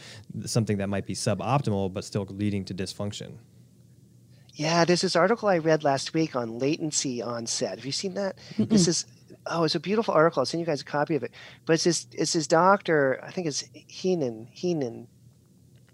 something 0.45 0.77
that 0.77 0.87
might 0.87 1.05
be 1.05 1.13
suboptimal 1.15 1.91
but 1.93 2.03
still 2.05 2.25
leading 2.29 2.63
to 2.65 2.73
dysfunction. 2.73 3.31
Yeah, 4.55 4.85
there's 4.85 5.01
this 5.01 5.17
article 5.17 5.49
I 5.49 5.57
read 5.57 5.83
last 5.83 6.13
week 6.13 6.35
on 6.35 6.59
latency 6.59 7.21
onset. 7.21 7.77
Have 7.77 7.85
you 7.85 7.91
seen 7.91 8.13
that? 8.13 8.37
This 8.57 8.87
is 8.87 9.05
oh, 9.47 9.65
it's 9.65 9.75
a 9.75 9.79
beautiful 9.79 10.13
article. 10.13 10.39
I'll 10.39 10.45
send 10.45 10.61
you 10.61 10.65
guys 10.65 10.81
a 10.81 10.85
copy 10.85 11.15
of 11.15 11.23
it. 11.23 11.31
But 11.65 11.73
it's 11.73 11.83
this 11.83 12.07
it's 12.13 12.33
this 12.33 12.47
doctor. 12.47 13.19
I 13.21 13.31
think 13.31 13.47
it's 13.47 13.65
Heenan 13.73 14.47
Heenan. 14.51 15.07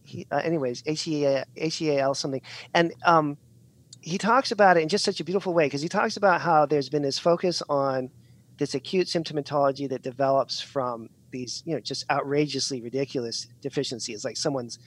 He, 0.03 0.27
uh, 0.31 0.37
anyways, 0.37 0.83
H 0.85 1.07
E 1.07 1.25
A 1.25 1.45
H 1.55 1.81
E 1.81 1.89
A 1.89 2.01
L 2.01 2.13
something, 2.13 2.41
and 2.73 2.93
um, 3.03 3.37
he 4.01 4.17
talks 4.17 4.51
about 4.51 4.77
it 4.77 4.81
in 4.83 4.89
just 4.89 5.05
such 5.05 5.19
a 5.19 5.23
beautiful 5.23 5.53
way 5.53 5.65
because 5.65 5.81
he 5.81 5.89
talks 5.89 6.17
about 6.17 6.41
how 6.41 6.65
there's 6.65 6.89
been 6.89 7.03
this 7.03 7.17
focus 7.19 7.63
on 7.67 8.11
this 8.57 8.75
acute 8.75 9.07
symptomatology 9.07 9.89
that 9.89 10.03
develops 10.03 10.61
from 10.61 11.09
these, 11.31 11.63
you 11.65 11.73
know, 11.73 11.79
just 11.79 12.05
outrageously 12.11 12.81
ridiculous 12.81 13.47
deficiencies, 13.61 14.23
like 14.25 14.37
someone's 14.37 14.77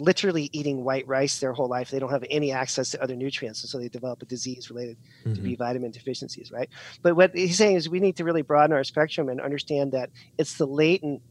literally 0.00 0.50
eating 0.52 0.84
white 0.84 1.06
rice 1.06 1.38
their 1.40 1.52
whole 1.52 1.68
life. 1.68 1.90
They 1.90 1.98
don't 1.98 2.10
have 2.10 2.24
any 2.30 2.52
access 2.52 2.90
to 2.90 3.02
other 3.02 3.16
nutrients, 3.16 3.62
and 3.62 3.70
so 3.70 3.78
they 3.78 3.88
develop 3.88 4.22
a 4.22 4.26
disease 4.26 4.70
related 4.70 4.96
mm-hmm. 5.24 5.34
to 5.34 5.40
B 5.40 5.56
vitamin 5.56 5.90
deficiencies, 5.90 6.50
right? 6.50 6.68
But 7.02 7.16
what 7.16 7.34
he's 7.34 7.56
saying 7.56 7.76
is 7.76 7.88
we 7.88 8.00
need 8.00 8.16
to 8.16 8.24
really 8.24 8.42
broaden 8.42 8.74
our 8.74 8.84
spectrum 8.84 9.28
and 9.28 9.40
understand 9.40 9.92
that 9.92 10.10
it's 10.38 10.56
the 10.56 10.66
latent 10.66 11.22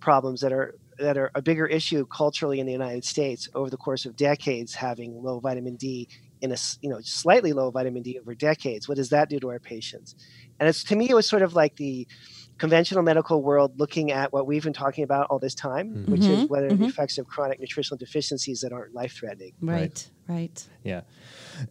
problems 0.00 0.40
that 0.40 0.52
are 0.52 0.74
that 0.98 1.18
are 1.18 1.30
a 1.34 1.42
bigger 1.42 1.66
issue 1.66 2.06
culturally 2.06 2.58
in 2.58 2.66
the 2.66 2.72
United 2.72 3.04
States 3.04 3.48
over 3.54 3.68
the 3.68 3.76
course 3.76 4.06
of 4.06 4.16
decades, 4.16 4.74
having 4.74 5.22
low 5.22 5.40
vitamin 5.40 5.76
D 5.76 6.08
in 6.40 6.52
a 6.52 6.56
you 6.80 6.88
know 6.88 7.00
slightly 7.00 7.52
low 7.52 7.70
vitamin 7.70 8.02
D 8.02 8.18
over 8.18 8.34
decades. 8.34 8.88
What 8.88 8.96
does 8.96 9.10
that 9.10 9.28
do 9.28 9.38
to 9.40 9.50
our 9.50 9.58
patients? 9.58 10.14
And 10.58 10.68
it's 10.68 10.84
to 10.84 10.96
me, 10.96 11.08
it 11.10 11.14
was 11.14 11.26
sort 11.26 11.42
of 11.42 11.54
like 11.54 11.76
the 11.76 12.06
conventional 12.58 13.02
medical 13.02 13.42
world 13.42 13.78
looking 13.78 14.10
at 14.10 14.32
what 14.32 14.46
we've 14.46 14.64
been 14.64 14.72
talking 14.72 15.04
about 15.04 15.26
all 15.28 15.38
this 15.38 15.54
time, 15.54 15.90
mm-hmm. 15.90 16.12
which 16.12 16.22
is 16.22 16.26
mm-hmm. 16.26 16.46
whether 16.46 16.68
mm-hmm. 16.70 16.82
the 16.82 16.88
effects 16.88 17.18
of 17.18 17.26
chronic 17.26 17.60
nutritional 17.60 17.98
deficiencies 17.98 18.60
that 18.60 18.72
aren't 18.72 18.94
life 18.94 19.12
threatening. 19.12 19.52
Right, 19.60 20.08
right, 20.26 20.36
right. 20.36 20.66
Yeah. 20.82 21.02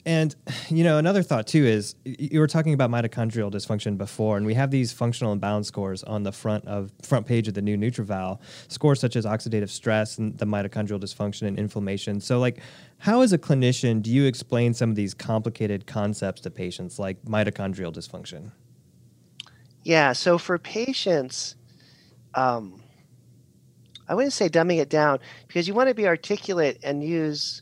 And, 0.06 0.36
you 0.70 0.84
know, 0.84 0.98
another 0.98 1.24
thought 1.24 1.48
too 1.48 1.66
is 1.66 1.96
you 2.06 2.40
were 2.40 2.48
talking 2.48 2.74
about 2.74 2.92
mitochondrial 2.92 3.52
dysfunction 3.52 3.98
before, 3.98 4.38
and 4.38 4.46
we 4.46 4.54
have 4.54 4.70
these 4.70 4.92
functional 4.92 5.34
imbalance 5.34 5.68
scores 5.68 6.04
on 6.04 6.24
the 6.24 6.32
front 6.32 6.66
of 6.68 6.92
front 7.02 7.26
page 7.26 7.48
of 7.48 7.56
the 7.56 7.62
new 7.62 7.78
NutrEval, 7.78 8.40
scores 8.68 9.00
such 9.00 9.16
as 9.16 9.26
oxidative 9.26 9.70
stress 9.70 10.18
and 10.18 10.38
the 10.38 10.46
mitochondrial 10.46 11.00
dysfunction 11.00 11.48
and 11.48 11.58
inflammation. 11.58 12.22
So, 12.22 12.40
like, 12.40 12.60
how 13.00 13.22
as 13.22 13.34
a 13.34 13.38
clinician 13.38 14.02
do 14.02 14.12
you 14.12 14.26
explain 14.26 14.74
some 14.74 14.90
of 14.92 14.96
these 14.96 15.14
complicated 15.14 15.88
concepts 15.88 16.42
to 16.42 16.52
patients 16.52 17.00
like 17.00 17.24
mitochondrial 17.26 17.94
dysfunction? 17.94 18.52
Yeah, 19.86 20.14
so 20.14 20.40
for 20.40 20.58
patients, 20.58 21.56
um, 22.34 22.82
I 24.10 24.16
wouldn't 24.16 24.34
say 24.34 24.50
dumbing 24.50 24.80
it 24.80 24.90
down 24.90 25.20
because 25.48 25.68
you 25.68 25.76
want 25.76 25.90
to 25.90 25.96
be 25.96 26.08
articulate 26.08 26.80
and 26.84 27.04
use 27.04 27.62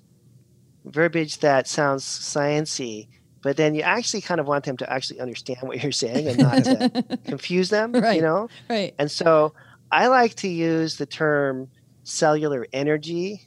verbiage 0.85 1.39
that 1.39 1.67
sounds 1.67 2.05
sciency, 2.05 3.09
but 3.41 3.57
then 3.57 3.75
you 3.75 3.81
actually 3.81 4.21
kind 4.21 4.39
of 4.39 4.47
want 4.47 4.63
them 4.63 4.77
to 4.77 4.91
actually 4.91 5.19
understand 5.19 5.59
what 5.63 5.83
you're 5.83 5.91
saying 5.91 6.29
and 6.29 6.39
not 6.39 7.23
confuse 7.25 7.69
them, 7.69 7.91
right, 7.91 8.15
you 8.15 8.21
know? 8.21 8.47
Right. 8.69 8.95
And 8.97 9.11
so 9.11 9.53
I 9.91 10.07
like 10.07 10.35
to 10.35 10.47
use 10.47 10.95
the 10.95 11.05
term 11.05 11.67
cellular 12.03 12.65
energy. 12.71 13.41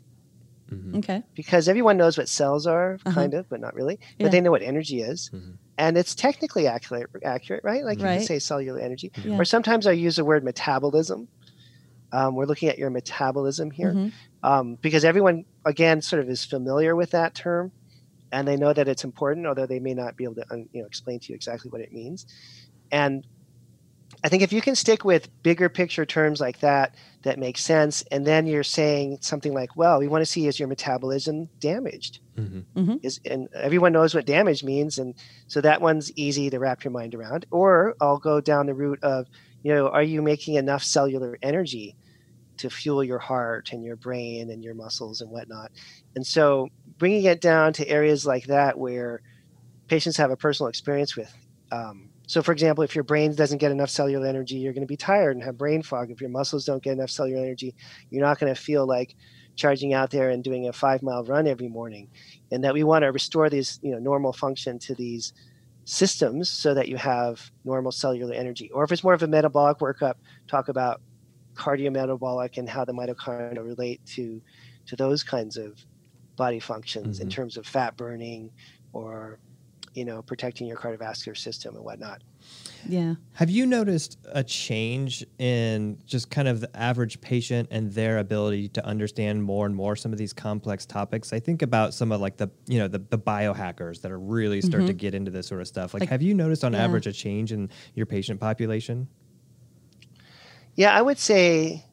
Mm-hmm. 0.71 0.99
Okay. 0.99 1.23
Because 1.35 1.67
everyone 1.67 1.97
knows 1.97 2.19
what 2.19 2.29
cells 2.29 2.67
are, 2.67 2.99
uh-huh. 3.07 3.15
kind 3.15 3.33
of, 3.33 3.49
but 3.49 3.59
not 3.59 3.75
really. 3.75 3.99
Yeah. 4.19 4.27
But 4.27 4.33
they 4.33 4.43
know 4.43 4.51
what 4.51 4.63
energy 4.63 5.01
is. 5.01 5.31
Mm-hmm 5.33 5.53
and 5.79 5.97
it's 5.97 6.15
technically 6.15 6.67
accurate, 6.67 7.11
accurate 7.25 7.63
right? 7.65 7.85
Like 7.85 8.01
right. 8.01 8.13
you 8.13 8.19
can 8.19 8.27
say 8.27 8.39
cellular 8.39 8.81
energy. 8.81 9.13
Yeah. 9.23 9.37
Or 9.37 9.45
sometimes 9.45 9.87
I 9.87 9.93
use 9.93 10.17
the 10.17 10.25
word 10.25 10.45
metabolism. 10.45 11.29
Um, 12.13 12.35
we're 12.35 12.47
looking 12.47 12.69
at 12.69 12.79
your 12.79 12.91
metabolism 12.91 13.71
here 13.71 13.93
mm-hmm. 13.93 14.09
um, 14.43 14.79
because 14.81 15.05
everyone, 15.05 15.45
again, 15.65 16.01
sort 16.01 16.23
of 16.23 16.31
is 16.31 16.45
familiar 16.45 16.95
with 16.95 17.11
that 17.11 17.35
term, 17.35 17.73
and 18.33 18.47
they 18.47 18.57
know 18.57 18.73
that 18.73 18.89
it's 18.89 19.05
important, 19.05 19.47
although 19.47 19.67
they 19.67 19.81
may 19.81 19.93
not 19.93 20.17
be 20.17 20.25
able 20.25 20.37
to, 20.37 20.45
you 20.73 20.81
know, 20.81 20.87
explain 20.87 21.19
to 21.21 21.29
you 21.29 21.35
exactly 21.35 21.71
what 21.71 21.81
it 21.81 21.93
means. 21.93 22.27
And 22.91 23.27
I 24.25 24.29
think 24.29 24.43
if 24.43 24.53
you 24.53 24.61
can 24.61 24.77
stick 24.77 25.05
with 25.05 25.29
bigger 25.43 25.69
picture 25.69 26.07
terms 26.07 26.41
like 26.41 26.61
that 26.61 26.95
that 27.23 27.39
make 27.39 27.59
sense, 27.59 28.03
and 28.11 28.25
then 28.25 28.47
you're 28.47 28.63
saying 28.63 29.19
something 29.21 29.53
like, 29.53 29.77
"Well, 29.77 29.99
we 29.99 30.09
want 30.09 30.23
to 30.23 30.27
see 30.27 30.47
is 30.47 30.59
your 30.59 30.69
metabolism 30.69 31.49
damaged?" 31.61 32.21
Mm-hmm. 32.37 32.79
Mm-hmm. 32.79 32.97
Is 33.03 33.21
and 33.25 33.49
everyone 33.55 33.93
knows 33.93 34.15
what 34.15 34.27
damage 34.27 34.63
means, 34.63 34.99
and 34.99 35.15
so 35.47 35.61
that 35.61 35.81
one's 35.81 36.13
easy 36.13 36.51
to 36.51 36.59
wrap 36.59 36.85
your 36.85 36.93
mind 36.93 37.15
around. 37.15 37.47
Or 37.51 37.95
I'll 38.01 38.19
go 38.19 38.41
down 38.41 38.67
the 38.67 38.75
route 38.75 39.03
of, 39.03 39.27
you 39.63 39.75
know, 39.75 39.89
are 39.89 40.03
you 40.03 40.23
making 40.23 40.55
enough 40.55 40.83
cellular 40.83 41.39
energy 41.43 41.97
to 42.59 42.71
fuel 42.71 43.03
your 43.05 43.19
heart 43.19 43.73
and 43.73 43.85
your 43.85 43.97
brain 43.97 44.51
and 44.51 44.63
your 44.63 44.75
muscles 44.75 45.21
and 45.21 45.31
whatnot? 45.31 45.71
And 46.15 46.27
so 46.27 46.69
bringing 46.99 47.25
it 47.25 47.41
down 47.41 47.73
to 47.75 47.89
areas 47.89 48.27
like 48.27 48.45
that 48.47 48.79
where 48.79 49.21
patients 49.89 50.17
have 50.17 50.31
a 50.31 50.37
personal 50.37 50.69
experience 50.69 51.17
with. 51.17 51.33
Um, 51.73 52.11
so, 52.27 52.43
for 52.43 52.53
example, 52.53 52.83
if 52.83 52.95
your 52.95 53.05
brain 53.05 53.35
doesn't 53.35 53.59
get 53.59 53.71
enough 53.71 53.91
cellular 53.91 54.27
energy, 54.27 54.57
you're 54.57 54.73
going 54.73 54.83
to 54.83 54.87
be 54.87 54.97
tired 54.97 55.37
and 55.37 55.45
have 55.45 55.57
brain 55.57 55.83
fog. 55.83 56.11
If 56.11 56.21
your 56.21 56.31
muscles 56.31 56.65
don't 56.65 56.83
get 56.83 56.93
enough 56.95 57.11
cellular 57.11 57.45
energy, 57.45 57.75
you're 58.11 58.25
not 58.25 58.39
going 58.41 58.53
to 58.53 58.61
feel 58.61 58.87
like 58.87 59.15
charging 59.57 59.95
out 59.95 60.11
there 60.11 60.31
and 60.31 60.45
doing 60.45 60.69
a 60.69 60.73
five 60.73 61.03
mile 61.03 61.25
run 61.25 61.47
every 61.47 61.69
morning. 61.69 62.09
And 62.53 62.63
that 62.65 62.75
we 62.75 62.85
want 62.85 63.03
to 63.03 63.13
restore 63.13 63.51
these, 63.51 63.81
you 63.83 63.91
know, 63.91 63.99
normal 63.99 64.33
function 64.33 64.79
to 64.81 64.95
these 64.95 65.33
systems 65.85 66.49
so 66.49 66.75
that 66.75 66.89
you 66.89 66.97
have 66.97 67.51
normal 67.65 67.93
cellular 67.93 68.35
energy. 68.35 68.71
Or 68.71 68.85
if 68.85 68.93
it's 68.93 69.05
more 69.05 69.15
of 69.15 69.23
a 69.23 69.27
metabolic 69.27 69.79
workup, 69.79 70.15
talk 70.47 70.69
about 70.69 71.01
cardiometabolic 71.55 72.59
and 72.59 72.69
how 72.69 72.85
the 72.85 72.93
mitochondria 72.93 73.65
relate 73.65 74.05
to 74.07 74.43
to 74.87 74.95
those 74.95 75.25
kinds 75.25 75.57
of 75.57 75.85
body 76.37 76.61
functions 76.61 77.17
mm-hmm. 77.17 77.25
in 77.25 77.31
terms 77.31 77.57
of 77.57 77.67
fat 77.67 77.97
burning 77.97 78.51
or 78.93 79.39
you 79.97 80.05
know, 80.05 80.21
protecting 80.23 80.67
your 80.67 80.77
cardiovascular 80.77 81.37
system 81.37 81.75
and 81.75 81.85
whatnot. 81.85 82.23
Yeah. 82.89 83.15
Have 83.35 83.51
you 83.51 83.67
noticed 83.67 84.19
a 84.33 84.45
change 84.45 85.25
in 85.39 85.99
just 86.07 86.31
kind 86.31 86.49
of 86.49 86.61
the 86.61 86.77
average 86.77 87.21
patient 87.21 87.69
and 87.71 87.93
their 87.93 88.19
ability 88.19 88.69
to 88.71 88.85
understand 88.85 89.43
more 89.43 89.67
and 89.67 89.75
more 89.75 89.97
some 89.97 90.13
of 90.13 90.19
these 90.19 90.33
complex 90.33 90.87
topics? 90.87 91.33
I 91.33 91.41
think 91.41 91.63
about 91.63 91.95
some 91.95 92.13
of 92.13 92.21
like 92.21 92.37
the, 92.37 92.49
you 92.67 92.79
know, 92.79 92.89
the, 92.89 92.99
the 92.99 93.19
biohackers 93.19 94.03
that 94.03 94.13
are 94.13 94.19
really 94.19 94.61
starting 94.61 94.89
mm-hmm. 94.89 94.99
to 94.99 95.01
get 95.01 95.15
into 95.15 95.31
this 95.31 95.47
sort 95.47 95.61
of 95.61 95.69
stuff. 95.69 95.95
Like, 95.95 96.03
like 96.03 96.11
have 96.11 96.23
you 96.23 96.35
noticed 96.35 96.65
on 96.65 96.73
yeah. 96.73 96.85
average 96.85 97.07
a 97.07 97.13
change 97.13 97.53
in 97.53 97.71
your 97.95 98.07
patient 98.07 98.41
population? 98.41 99.09
Yeah, 100.75 100.97
I 100.97 101.03
would 101.03 101.19
say 101.19 101.85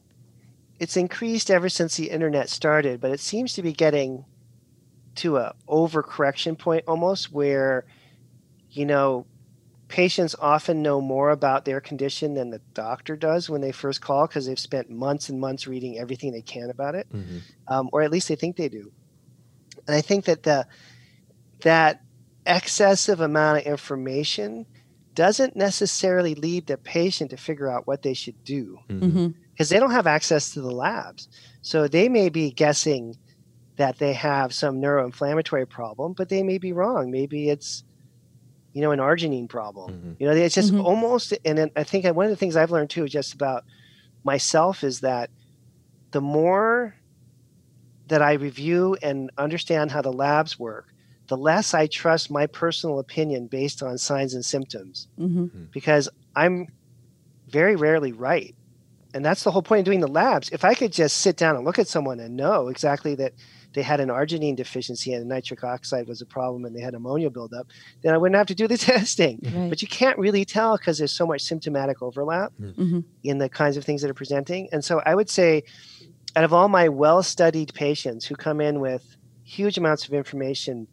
it's 0.78 0.96
increased 0.96 1.50
ever 1.50 1.68
since 1.68 1.96
the 1.96 2.10
internet 2.10 2.48
started, 2.48 3.00
but 3.00 3.10
it 3.10 3.20
seems 3.20 3.54
to 3.54 3.62
be 3.62 3.72
getting 3.72 4.24
to 5.16 5.38
a 5.38 5.54
overcorrection 5.68 6.58
point 6.58 6.84
almost 6.86 7.32
where 7.32 7.86
you 8.70 8.84
know 8.84 9.26
patients 9.94 10.34
often 10.40 10.82
know 10.82 11.00
more 11.00 11.30
about 11.30 11.64
their 11.64 11.80
condition 11.80 12.34
than 12.34 12.50
the 12.50 12.60
doctor 12.74 13.14
does 13.14 13.48
when 13.48 13.60
they 13.60 13.70
first 13.70 14.00
call 14.00 14.26
because 14.26 14.44
they've 14.44 14.58
spent 14.58 14.90
months 14.90 15.28
and 15.28 15.38
months 15.38 15.68
reading 15.68 16.00
everything 16.00 16.32
they 16.32 16.42
can 16.42 16.68
about 16.68 16.96
it 16.96 17.06
mm-hmm. 17.12 17.38
um, 17.68 17.88
or 17.92 18.02
at 18.02 18.10
least 18.10 18.26
they 18.26 18.34
think 18.34 18.56
they 18.56 18.68
do 18.68 18.90
and 19.86 19.94
i 19.94 20.00
think 20.00 20.24
that 20.24 20.42
the 20.42 20.66
that 21.60 22.02
excessive 22.44 23.20
amount 23.20 23.58
of 23.58 23.64
information 23.66 24.66
doesn't 25.14 25.54
necessarily 25.54 26.34
lead 26.34 26.66
the 26.66 26.76
patient 26.76 27.30
to 27.30 27.36
figure 27.36 27.70
out 27.70 27.86
what 27.86 28.02
they 28.02 28.14
should 28.14 28.42
do 28.42 28.76
because 28.88 29.00
mm-hmm. 29.00 29.18
mm-hmm. 29.18 29.64
they 29.64 29.78
don't 29.78 29.92
have 29.92 30.08
access 30.08 30.50
to 30.50 30.60
the 30.60 30.72
labs 30.72 31.28
so 31.62 31.86
they 31.86 32.08
may 32.08 32.28
be 32.28 32.50
guessing 32.50 33.16
that 33.76 33.98
they 33.98 34.12
have 34.12 34.54
some 34.54 34.80
neuroinflammatory 34.80 35.68
problem, 35.68 36.12
but 36.12 36.28
they 36.28 36.42
may 36.42 36.58
be 36.58 36.72
wrong. 36.72 37.10
Maybe 37.10 37.48
it's, 37.48 37.84
you 38.74 38.82
know, 38.82 38.90
an 38.90 38.98
arginine 38.98 39.48
problem. 39.48 39.92
Mm-hmm. 39.92 40.12
You 40.18 40.26
know, 40.26 40.34
it's 40.34 40.54
just 40.54 40.72
mm-hmm. 40.72 40.84
almost, 40.84 41.32
and 41.44 41.56
then 41.56 41.70
I 41.76 41.84
think 41.84 42.04
one 42.04 42.26
of 42.26 42.30
the 42.30 42.36
things 42.36 42.56
I've 42.56 42.72
learned 42.72 42.90
too, 42.90 43.08
just 43.08 43.32
about 43.32 43.64
myself, 44.24 44.84
is 44.84 45.00
that 45.00 45.30
the 46.10 46.20
more 46.20 46.94
that 48.08 48.20
I 48.20 48.34
review 48.34 48.96
and 49.00 49.30
understand 49.38 49.92
how 49.92 50.02
the 50.02 50.12
labs 50.12 50.58
work, 50.58 50.92
the 51.28 51.36
less 51.36 51.72
I 51.72 51.86
trust 51.86 52.30
my 52.30 52.46
personal 52.46 52.98
opinion 52.98 53.46
based 53.46 53.82
on 53.82 53.96
signs 53.96 54.34
and 54.34 54.44
symptoms, 54.44 55.08
mm-hmm. 55.18 55.44
Hmm. 55.44 55.64
because 55.70 56.08
I'm 56.36 56.66
very 57.48 57.76
rarely 57.76 58.12
right. 58.12 58.54
And 59.14 59.24
that's 59.24 59.44
the 59.44 59.52
whole 59.52 59.62
point 59.62 59.78
of 59.78 59.84
doing 59.84 60.00
the 60.00 60.08
labs. 60.08 60.50
If 60.50 60.64
I 60.64 60.74
could 60.74 60.92
just 60.92 61.18
sit 61.18 61.36
down 61.36 61.54
and 61.54 61.64
look 61.64 61.78
at 61.78 61.86
someone 61.86 62.18
and 62.18 62.36
know 62.36 62.66
exactly 62.66 63.14
that 63.14 63.32
they 63.74 63.82
had 63.82 64.00
an 64.00 64.08
arginine 64.08 64.56
deficiency 64.56 65.12
and 65.12 65.28
nitric 65.28 65.64
oxide 65.64 66.06
was 66.06 66.20
a 66.20 66.26
problem 66.26 66.64
and 66.64 66.74
they 66.74 66.80
had 66.80 66.94
ammonia 66.94 67.28
buildup, 67.28 67.66
then 68.02 68.14
I 68.14 68.18
wouldn't 68.18 68.36
have 68.36 68.46
to 68.46 68.54
do 68.54 68.66
the 68.66 68.78
testing. 68.94 69.40
Right. 69.42 69.68
But 69.68 69.82
you 69.82 69.88
can't 69.88 70.18
really 70.18 70.44
tell 70.44 70.76
because 70.76 70.98
there's 70.98 71.12
so 71.12 71.26
much 71.26 71.42
symptomatic 71.42 72.00
overlap 72.00 72.52
mm-hmm. 72.60 73.00
in 73.22 73.38
the 73.38 73.48
kinds 73.48 73.76
of 73.76 73.84
things 73.84 74.02
that 74.02 74.10
are 74.10 74.14
presenting. 74.14 74.68
And 74.72 74.84
so 74.84 75.02
I 75.04 75.14
would 75.14 75.28
say, 75.28 75.64
out 76.36 76.44
of 76.44 76.52
all 76.52 76.68
my 76.68 76.88
well 76.88 77.22
studied 77.22 77.74
patients 77.74 78.24
who 78.24 78.34
come 78.34 78.60
in 78.60 78.80
with 78.80 79.16
huge 79.44 79.78
amounts 79.78 80.06
of 80.06 80.14
information, 80.14 80.88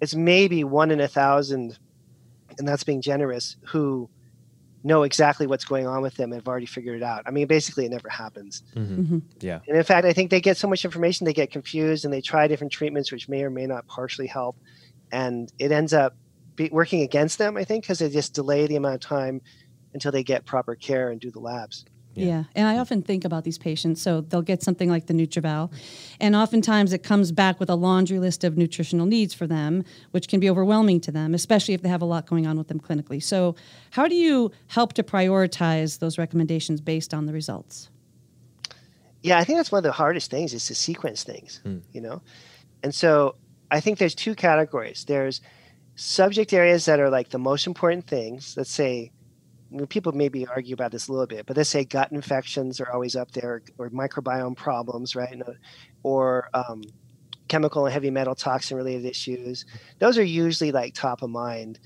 it's 0.00 0.14
maybe 0.14 0.64
one 0.64 0.90
in 0.90 1.00
a 1.00 1.08
thousand, 1.08 1.78
and 2.58 2.66
that's 2.66 2.84
being 2.84 3.02
generous, 3.02 3.56
who 3.66 4.08
know 4.82 5.02
exactly 5.02 5.46
what's 5.46 5.64
going 5.64 5.86
on 5.86 6.02
with 6.02 6.14
them 6.14 6.32
and 6.32 6.40
have 6.40 6.48
already 6.48 6.66
figured 6.66 6.96
it 6.96 7.02
out. 7.02 7.22
I 7.26 7.30
mean, 7.30 7.46
basically, 7.46 7.84
it 7.84 7.90
never 7.90 8.08
happens. 8.08 8.62
Mm-hmm. 8.74 9.00
Mm-hmm. 9.00 9.18
Yeah. 9.40 9.60
And 9.68 9.76
in 9.76 9.84
fact, 9.84 10.06
I 10.06 10.12
think 10.12 10.30
they 10.30 10.40
get 10.40 10.56
so 10.56 10.68
much 10.68 10.84
information, 10.84 11.24
they 11.24 11.32
get 11.32 11.50
confused 11.50 12.04
and 12.04 12.14
they 12.14 12.20
try 12.20 12.48
different 12.48 12.72
treatments, 12.72 13.12
which 13.12 13.28
may 13.28 13.42
or 13.42 13.50
may 13.50 13.66
not 13.66 13.86
partially 13.86 14.26
help. 14.26 14.56
And 15.12 15.52
it 15.58 15.72
ends 15.72 15.92
up 15.92 16.16
be 16.56 16.68
working 16.70 17.02
against 17.02 17.38
them, 17.38 17.56
I 17.56 17.64
think, 17.64 17.84
because 17.84 17.98
they 17.98 18.08
just 18.08 18.34
delay 18.34 18.66
the 18.66 18.76
amount 18.76 18.96
of 18.96 19.00
time 19.00 19.40
until 19.94 20.12
they 20.12 20.22
get 20.22 20.44
proper 20.44 20.74
care 20.74 21.10
and 21.10 21.20
do 21.20 21.30
the 21.30 21.40
labs. 21.40 21.84
Yeah. 22.14 22.26
Yeah. 22.26 22.44
And 22.54 22.66
I 22.66 22.78
often 22.78 23.02
think 23.02 23.24
about 23.24 23.44
these 23.44 23.58
patients. 23.58 24.02
So 24.02 24.20
they'll 24.20 24.42
get 24.42 24.62
something 24.62 24.90
like 24.90 25.06
the 25.06 25.14
NutrEval, 25.14 25.72
and 26.20 26.34
oftentimes 26.34 26.92
it 26.92 27.02
comes 27.02 27.32
back 27.32 27.60
with 27.60 27.70
a 27.70 27.74
laundry 27.74 28.18
list 28.18 28.44
of 28.44 28.56
nutritional 28.56 29.06
needs 29.06 29.32
for 29.32 29.46
them, 29.46 29.84
which 30.10 30.28
can 30.28 30.40
be 30.40 30.50
overwhelming 30.50 31.00
to 31.02 31.12
them, 31.12 31.34
especially 31.34 31.74
if 31.74 31.82
they 31.82 31.88
have 31.88 32.02
a 32.02 32.06
lot 32.06 32.26
going 32.26 32.46
on 32.46 32.58
with 32.58 32.68
them 32.68 32.80
clinically. 32.80 33.22
So, 33.22 33.54
how 33.90 34.08
do 34.08 34.14
you 34.14 34.50
help 34.68 34.92
to 34.94 35.02
prioritize 35.02 35.98
those 36.00 36.18
recommendations 36.18 36.80
based 36.80 37.14
on 37.14 37.26
the 37.26 37.32
results? 37.32 37.90
Yeah, 39.22 39.38
I 39.38 39.44
think 39.44 39.58
that's 39.58 39.70
one 39.70 39.80
of 39.80 39.84
the 39.84 39.92
hardest 39.92 40.30
things 40.30 40.54
is 40.54 40.66
to 40.66 40.74
sequence 40.74 41.24
things, 41.24 41.60
hmm. 41.62 41.78
you 41.92 42.00
know? 42.00 42.22
And 42.82 42.94
so 42.94 43.36
I 43.70 43.80
think 43.80 43.98
there's 43.98 44.14
two 44.14 44.34
categories. 44.34 45.04
There's 45.06 45.40
subject 45.94 46.52
areas 46.52 46.86
that 46.86 47.00
are 47.00 47.10
like 47.10 47.28
the 47.28 47.38
most 47.38 47.66
important 47.66 48.06
things. 48.06 48.54
Let's 48.56 48.70
say, 48.70 48.86
I 48.96 49.02
mean, 49.02 49.10
people 49.88 50.12
maybe 50.12 50.46
argue 50.46 50.74
about 50.74 50.92
this 50.92 51.08
a 51.08 51.12
little 51.12 51.26
bit, 51.26 51.46
but 51.46 51.56
let's 51.56 51.70
say 51.70 51.84
gut 51.84 52.12
infections 52.12 52.80
are 52.80 52.90
always 52.90 53.16
up 53.16 53.30
there, 53.32 53.62
or 53.78 53.90
microbiome 53.90 54.56
problems, 54.56 55.14
right? 55.14 55.40
Uh, 55.40 55.52
Or 56.02 56.48
um, 56.54 56.82
chemical 57.48 57.84
and 57.84 57.92
heavy 57.92 58.10
metal 58.10 58.34
toxin 58.34 58.76
related 58.76 59.04
issues. 59.04 59.66
Those 59.98 60.18
are 60.18 60.24
usually 60.24 60.72
like 60.72 60.94
top 60.94 61.22
of 61.22 61.30
mind. 61.30 61.78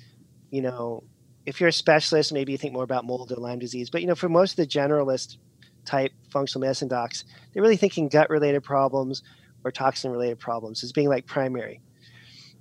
You 0.50 0.62
know, 0.62 1.04
if 1.46 1.60
you're 1.60 1.68
a 1.68 1.72
specialist, 1.72 2.32
maybe 2.32 2.52
you 2.52 2.58
think 2.58 2.72
more 2.72 2.84
about 2.84 3.04
mold 3.04 3.32
or 3.32 3.36
Lyme 3.36 3.58
disease. 3.58 3.90
But 3.90 4.00
you 4.00 4.06
know, 4.06 4.14
for 4.14 4.28
most 4.28 4.52
of 4.52 4.56
the 4.56 4.66
generalist 4.66 5.36
type 5.84 6.12
functional 6.30 6.60
medicine 6.60 6.88
docs, 6.88 7.24
they're 7.52 7.62
really 7.62 7.76
thinking 7.76 8.08
gut 8.08 8.30
related 8.30 8.62
problems 8.62 9.22
or 9.64 9.70
toxin 9.70 10.10
related 10.10 10.38
problems 10.38 10.84
as 10.84 10.92
being 10.92 11.08
like 11.08 11.26
primary. 11.26 11.80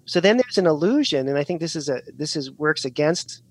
So 0.05 0.19
then 0.19 0.37
there's 0.37 0.57
an 0.57 0.67
illusion, 0.67 1.29
and 1.29 1.37
I 1.37 1.43
think 1.43 1.61
this 1.61 1.75
is 1.75 1.87
a 1.87 2.01
this 2.13 2.35
is 2.35 2.51
works 2.51 2.83
against 2.83 3.41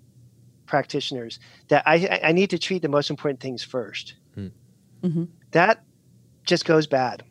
practitioners 0.67 1.39
that 1.69 1.83
I 1.87 2.21
I 2.23 2.33
need 2.33 2.51
to 2.51 2.59
treat 2.59 2.83
the 2.83 2.89
most 2.89 3.11
important 3.11 3.41
things 3.41 3.63
first. 3.63 4.15
Hmm. 4.35 4.49
Mhm. 5.03 5.29
That 5.53 5.85
just 6.45 6.65
goes 6.65 6.87
bad. 6.87 7.25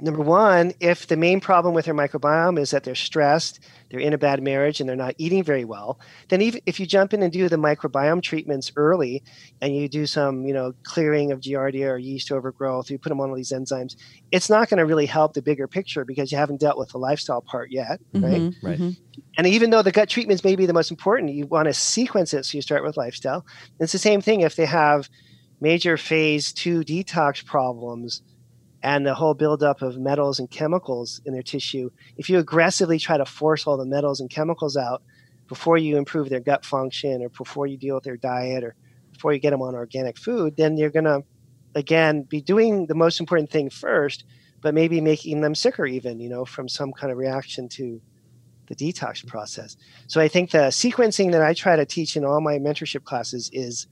Number 0.00 0.22
one, 0.22 0.72
if 0.80 1.08
the 1.08 1.16
main 1.16 1.40
problem 1.40 1.74
with 1.74 1.86
their 1.86 1.94
microbiome 1.94 2.58
is 2.58 2.70
that 2.70 2.84
they're 2.84 2.94
stressed, 2.94 3.58
they're 3.90 3.98
in 4.00 4.12
a 4.12 4.18
bad 4.18 4.42
marriage, 4.42 4.78
and 4.80 4.88
they're 4.88 4.94
not 4.96 5.14
eating 5.18 5.42
very 5.42 5.64
well, 5.64 5.98
then 6.28 6.40
even 6.40 6.60
if 6.66 6.78
you 6.78 6.86
jump 6.86 7.12
in 7.12 7.22
and 7.22 7.32
do 7.32 7.48
the 7.48 7.56
microbiome 7.56 8.22
treatments 8.22 8.70
early, 8.76 9.24
and 9.60 9.74
you 9.74 9.88
do 9.88 10.06
some, 10.06 10.46
you 10.46 10.54
know, 10.54 10.72
clearing 10.84 11.32
of 11.32 11.40
Giardia 11.40 11.88
or 11.90 11.98
yeast 11.98 12.30
overgrowth, 12.30 12.90
you 12.90 12.98
put 12.98 13.08
them 13.08 13.20
on 13.20 13.30
all 13.30 13.36
these 13.36 13.50
enzymes, 13.52 13.94
it's 14.30 14.48
not 14.48 14.68
going 14.68 14.78
to 14.78 14.86
really 14.86 15.06
help 15.06 15.32
the 15.32 15.42
bigger 15.42 15.66
picture 15.66 16.04
because 16.04 16.30
you 16.30 16.38
haven't 16.38 16.60
dealt 16.60 16.78
with 16.78 16.90
the 16.90 16.98
lifestyle 16.98 17.42
part 17.50 17.68
yet, 17.72 17.98
right? 18.22 18.44
Mhm, 18.44 18.54
Right. 18.62 18.82
And 19.36 19.46
even 19.46 19.70
though 19.70 19.82
the 19.82 19.92
gut 19.92 20.08
treatments 20.08 20.44
may 20.44 20.56
be 20.56 20.66
the 20.66 20.72
most 20.72 20.90
important, 20.90 21.32
you 21.32 21.46
want 21.46 21.66
to 21.66 21.74
sequence 21.74 22.34
it. 22.34 22.44
So 22.44 22.56
you 22.58 22.62
start 22.62 22.84
with 22.84 22.96
lifestyle. 22.96 23.44
It's 23.78 23.92
the 23.92 23.98
same 23.98 24.20
thing 24.20 24.40
if 24.40 24.56
they 24.56 24.66
have 24.66 25.08
major 25.60 25.96
phase 25.96 26.52
two 26.52 26.80
detox 26.80 27.44
problems 27.44 28.22
and 28.82 29.04
the 29.04 29.14
whole 29.14 29.34
buildup 29.34 29.82
of 29.82 29.98
metals 29.98 30.38
and 30.38 30.50
chemicals 30.50 31.20
in 31.24 31.32
their 31.32 31.42
tissue. 31.42 31.90
If 32.16 32.30
you 32.30 32.38
aggressively 32.38 32.98
try 32.98 33.16
to 33.16 33.24
force 33.24 33.66
all 33.66 33.76
the 33.76 33.84
metals 33.84 34.20
and 34.20 34.30
chemicals 34.30 34.76
out 34.76 35.02
before 35.48 35.78
you 35.78 35.96
improve 35.96 36.28
their 36.28 36.40
gut 36.40 36.64
function 36.64 37.22
or 37.22 37.28
before 37.30 37.66
you 37.66 37.76
deal 37.76 37.96
with 37.96 38.04
their 38.04 38.16
diet 38.16 38.62
or 38.62 38.76
before 39.12 39.32
you 39.32 39.40
get 39.40 39.50
them 39.50 39.62
on 39.62 39.74
organic 39.74 40.16
food, 40.16 40.56
then 40.56 40.76
you're 40.76 40.90
going 40.90 41.04
to, 41.04 41.24
again, 41.74 42.22
be 42.22 42.40
doing 42.40 42.86
the 42.86 42.94
most 42.94 43.18
important 43.18 43.50
thing 43.50 43.68
first, 43.68 44.24
but 44.60 44.74
maybe 44.74 45.00
making 45.00 45.40
them 45.40 45.54
sicker 45.54 45.86
even, 45.86 46.20
you 46.20 46.28
know, 46.28 46.44
from 46.44 46.68
some 46.68 46.92
kind 46.92 47.10
of 47.10 47.18
reaction 47.18 47.68
to 47.68 48.00
the 48.68 48.76
detox 48.76 49.26
process. 49.26 49.76
So 50.06 50.20
I 50.20 50.28
think 50.28 50.50
the 50.50 50.68
sequencing 50.68 51.32
that 51.32 51.42
I 51.42 51.54
try 51.54 51.74
to 51.74 51.86
teach 51.86 52.16
in 52.16 52.24
all 52.24 52.40
my 52.40 52.58
mentorship 52.58 53.02
classes 53.04 53.50
is 53.52 53.88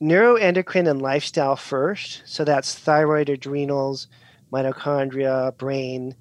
neuroendocrine 0.00 0.88
and 0.88 1.02
lifestyle 1.02 1.56
first. 1.56 2.22
So 2.24 2.44
that's 2.44 2.74
thyroid, 2.74 3.28
adrenals, 3.28 4.08
mitochondria, 4.52 5.56
brain, 5.56 6.14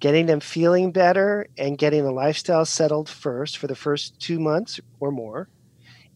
getting 0.00 0.26
them 0.26 0.40
feeling 0.40 0.92
better 0.92 1.46
and 1.58 1.78
getting 1.78 2.04
the 2.04 2.12
lifestyle 2.12 2.64
settled 2.64 3.08
first 3.08 3.58
for 3.58 3.66
the 3.66 3.74
first 3.74 4.18
two 4.20 4.38
months 4.38 4.80
or 5.00 5.10
more. 5.10 5.48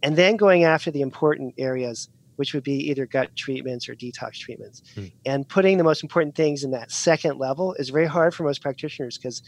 And 0.02 0.16
then 0.16 0.37
going 0.37 0.64
after 0.64 0.90
the 0.90 1.00
important 1.00 1.54
areas, 1.59 2.09
which 2.37 2.54
would 2.54 2.62
be 2.62 2.88
either 2.90 3.07
gut 3.07 3.35
treatments 3.35 3.88
or 3.88 3.94
detox 3.96 4.35
treatments. 4.38 4.83
Hmm. 4.94 5.07
And 5.26 5.48
putting 5.48 5.76
the 5.76 5.85
most 5.85 6.02
important 6.02 6.37
things 6.37 6.62
in 6.62 6.70
that 6.70 6.92
second 6.92 7.38
level 7.38 7.74
is 7.74 7.88
very 7.88 8.07
hard 8.07 8.35
for 8.35 8.44
most 8.44 8.62
practitioners 8.62 9.18
because 9.18 9.42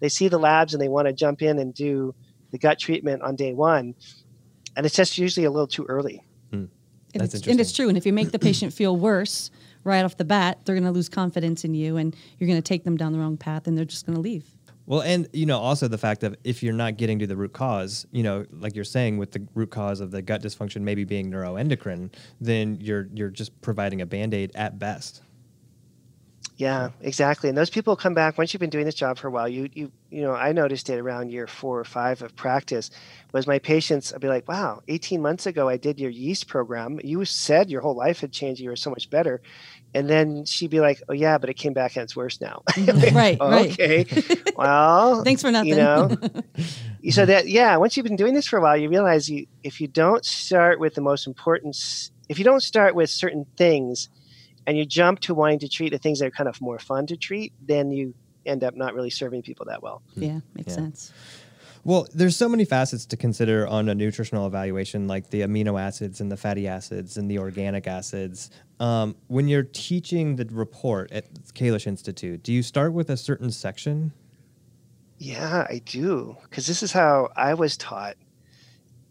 they 0.00 0.08
see 0.08 0.28
the 0.28 0.38
labs 0.38 0.72
and 0.72 0.80
they 0.80 0.88
want 0.88 1.06
to 1.08 1.12
jump 1.12 1.42
in 1.42 1.58
and 1.58 1.74
do 1.74 2.14
the 2.52 2.58
gut 2.58 2.78
treatment 2.78 3.22
on 3.22 3.34
day 3.34 3.52
one. 3.52 3.94
And 4.76 4.86
it's 4.86 4.94
just 4.94 5.18
usually 5.18 5.46
a 5.46 5.50
little 5.50 5.66
too 5.66 5.86
early. 5.88 6.22
And 7.20 7.22
That's 7.22 7.34
it's, 7.34 7.46
and 7.46 7.60
it's 7.60 7.72
true. 7.72 7.88
And 7.88 7.96
if 7.96 8.06
you 8.06 8.12
make 8.12 8.30
the 8.30 8.38
patient 8.38 8.72
feel 8.72 8.96
worse 8.96 9.50
right 9.84 10.04
off 10.04 10.16
the 10.16 10.24
bat, 10.24 10.60
they're 10.64 10.74
going 10.74 10.84
to 10.84 10.90
lose 10.90 11.08
confidence 11.08 11.64
in 11.64 11.74
you 11.74 11.96
and 11.96 12.14
you're 12.38 12.48
going 12.48 12.60
to 12.60 12.66
take 12.66 12.84
them 12.84 12.96
down 12.96 13.12
the 13.12 13.18
wrong 13.18 13.36
path 13.36 13.66
and 13.66 13.76
they're 13.76 13.84
just 13.84 14.06
going 14.06 14.16
to 14.16 14.20
leave. 14.20 14.44
Well, 14.86 15.02
and 15.02 15.28
you 15.32 15.46
know, 15.46 15.58
also 15.58 15.88
the 15.88 15.98
fact 15.98 16.20
that 16.20 16.38
if 16.44 16.62
you're 16.62 16.72
not 16.72 16.96
getting 16.96 17.18
to 17.18 17.26
the 17.26 17.36
root 17.36 17.52
cause, 17.52 18.06
you 18.12 18.22
know, 18.22 18.46
like 18.52 18.76
you're 18.76 18.84
saying, 18.84 19.18
with 19.18 19.32
the 19.32 19.46
root 19.54 19.70
cause 19.70 19.98
of 20.00 20.12
the 20.12 20.22
gut 20.22 20.42
dysfunction 20.42 20.82
maybe 20.82 21.02
being 21.02 21.30
neuroendocrine, 21.30 22.12
then 22.40 22.78
you're 22.80 23.08
you're 23.12 23.30
just 23.30 23.60
providing 23.62 24.00
a 24.00 24.06
band 24.06 24.32
aid 24.32 24.52
at 24.54 24.78
best. 24.78 25.22
Yeah, 26.58 26.88
exactly. 27.02 27.50
And 27.50 27.58
those 27.58 27.68
people 27.68 27.96
come 27.96 28.14
back 28.14 28.38
once 28.38 28.54
you've 28.54 28.62
been 28.62 28.70
doing 28.70 28.86
this 28.86 28.94
job 28.94 29.18
for 29.18 29.28
a 29.28 29.30
while. 29.30 29.46
You 29.46 29.68
you 29.74 29.92
you 30.10 30.22
know, 30.22 30.32
I 30.32 30.52
noticed 30.52 30.88
it 30.88 30.98
around 30.98 31.30
year 31.30 31.46
four 31.46 31.78
or 31.78 31.84
five 31.84 32.22
of 32.22 32.34
practice. 32.34 32.90
Was 33.32 33.46
my 33.46 33.58
patients? 33.58 34.14
I'd 34.14 34.22
be 34.22 34.28
like, 34.28 34.48
"Wow, 34.48 34.82
18 34.88 35.20
months 35.20 35.44
ago 35.44 35.68
I 35.68 35.76
did 35.76 36.00
your 36.00 36.08
yeast 36.08 36.48
program. 36.48 36.98
You 37.04 37.26
said 37.26 37.68
your 37.68 37.82
whole 37.82 37.94
life 37.94 38.20
had 38.20 38.32
changed. 38.32 38.62
You 38.62 38.70
were 38.70 38.76
so 38.76 38.88
much 38.88 39.10
better." 39.10 39.42
And 39.94 40.08
then 40.08 40.46
she'd 40.46 40.70
be 40.70 40.80
like, 40.80 41.02
"Oh 41.10 41.12
yeah, 41.12 41.36
but 41.36 41.50
it 41.50 41.54
came 41.54 41.74
back 41.74 41.94
and 41.96 42.04
it's 42.04 42.16
worse 42.16 42.40
now." 42.40 42.62
right, 43.12 43.36
right. 43.38 43.72
okay. 43.72 44.06
Well, 44.56 45.22
Thanks 45.24 45.42
for 45.42 45.50
nothing. 45.50 45.68
you 45.68 45.76
know 45.76 46.16
so 47.10 47.26
that 47.26 47.46
yeah 47.48 47.76
once 47.76 47.94
you've 47.96 48.06
been 48.06 48.16
doing 48.16 48.32
this 48.32 48.48
for 48.48 48.58
a 48.58 48.62
while 48.62 48.76
you 48.76 48.88
realize 48.88 49.28
you 49.28 49.46
if 49.62 49.82
you 49.82 49.86
don't 49.86 50.24
start 50.24 50.80
with 50.80 50.94
the 50.94 51.02
most 51.02 51.26
important 51.26 51.76
if 52.30 52.38
you 52.38 52.44
don't 52.44 52.62
start 52.62 52.94
with 52.94 53.10
certain 53.10 53.44
things 53.58 54.08
and 54.66 54.76
you 54.76 54.84
jump 54.84 55.20
to 55.20 55.34
wanting 55.34 55.58
to 55.60 55.68
treat 55.68 55.90
the 55.90 55.98
things 55.98 56.18
that 56.18 56.26
are 56.26 56.30
kind 56.30 56.48
of 56.48 56.60
more 56.60 56.78
fun 56.78 57.06
to 57.06 57.16
treat 57.16 57.52
then 57.62 57.90
you 57.90 58.14
end 58.44 58.62
up 58.64 58.74
not 58.76 58.94
really 58.94 59.10
serving 59.10 59.42
people 59.42 59.66
that 59.66 59.82
well 59.82 60.02
yeah, 60.16 60.40
makes 60.54 60.68
Yeah. 60.70 60.74
sense. 60.74 61.12
Well, 61.84 62.08
there's 62.12 62.36
so 62.36 62.48
many 62.48 62.64
facets 62.64 63.06
to 63.06 63.16
consider 63.16 63.64
on 63.68 63.88
a 63.88 63.94
nutritional 63.94 64.44
evaluation, 64.48 65.06
like 65.06 65.30
the 65.30 65.42
amino 65.42 65.80
acids 65.80 66.20
and 66.20 66.32
the 66.32 66.36
fatty 66.36 66.66
acids 66.66 67.16
and 67.16 67.30
the 67.30 67.38
organic 67.38 67.86
acids. 67.86 68.50
Um, 68.80 69.14
when 69.28 69.46
you're 69.46 69.62
teaching 69.62 70.34
the 70.34 70.46
report 70.46 71.12
at 71.12 71.32
Kalish 71.54 71.86
Institute, 71.86 72.42
do 72.42 72.52
you 72.52 72.64
start 72.64 72.92
with 72.92 73.08
a 73.08 73.16
certain 73.16 73.52
section? 73.52 74.12
yeah 75.18 75.66
i 75.70 75.80
do 75.86 76.36
because 76.42 76.66
this 76.66 76.82
is 76.82 76.92
how 76.92 77.30
i 77.36 77.54
was 77.54 77.76
taught 77.78 78.16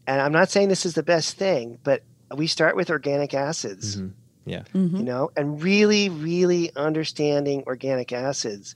and 0.05 0.21
i'm 0.21 0.31
not 0.31 0.49
saying 0.51 0.69
this 0.69 0.85
is 0.85 0.93
the 0.93 1.01
best 1.01 1.35
thing 1.35 1.79
but 1.83 2.03
we 2.35 2.45
start 2.45 2.75
with 2.75 2.91
organic 2.91 3.33
acids 3.33 3.95
Mhm. 3.97 4.11
Yeah. 4.45 4.63
Mhm. 4.73 4.99
you 4.99 5.03
know, 5.03 5.31
and 5.35 5.61
really, 5.61 6.09
really 6.09 6.71
understanding 6.75 7.63
organic 7.65 8.13
acids 8.13 8.75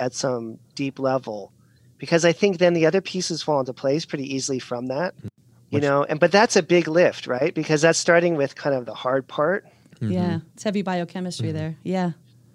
at 0.00 0.12
some 0.12 0.58
deep 0.74 0.98
level, 0.98 1.52
because 1.98 2.24
I 2.24 2.32
think 2.32 2.58
then 2.58 2.74
the 2.74 2.86
other 2.86 3.00
pieces 3.00 3.42
fall 3.42 3.60
into 3.60 3.72
place 3.72 4.04
pretty 4.04 4.34
easily 4.34 4.58
from 4.58 4.86
that, 4.86 5.14
you 5.70 5.80
know. 5.80 6.02
And 6.02 6.18
but 6.18 6.32
that's 6.32 6.56
a 6.56 6.62
big 6.62 6.88
lift, 6.88 7.26
right? 7.28 7.54
Because 7.54 7.82
that's 7.82 7.98
starting 7.98 8.36
with 8.36 8.56
kind 8.56 8.74
of 8.74 8.86
the 8.86 8.94
hard 8.94 9.28
part. 9.28 9.66
Yeah, 10.00 10.40
it's 10.54 10.64
heavy 10.64 10.82
biochemistry 10.82 11.52
there. 11.52 11.76
Yeah, 11.84 12.12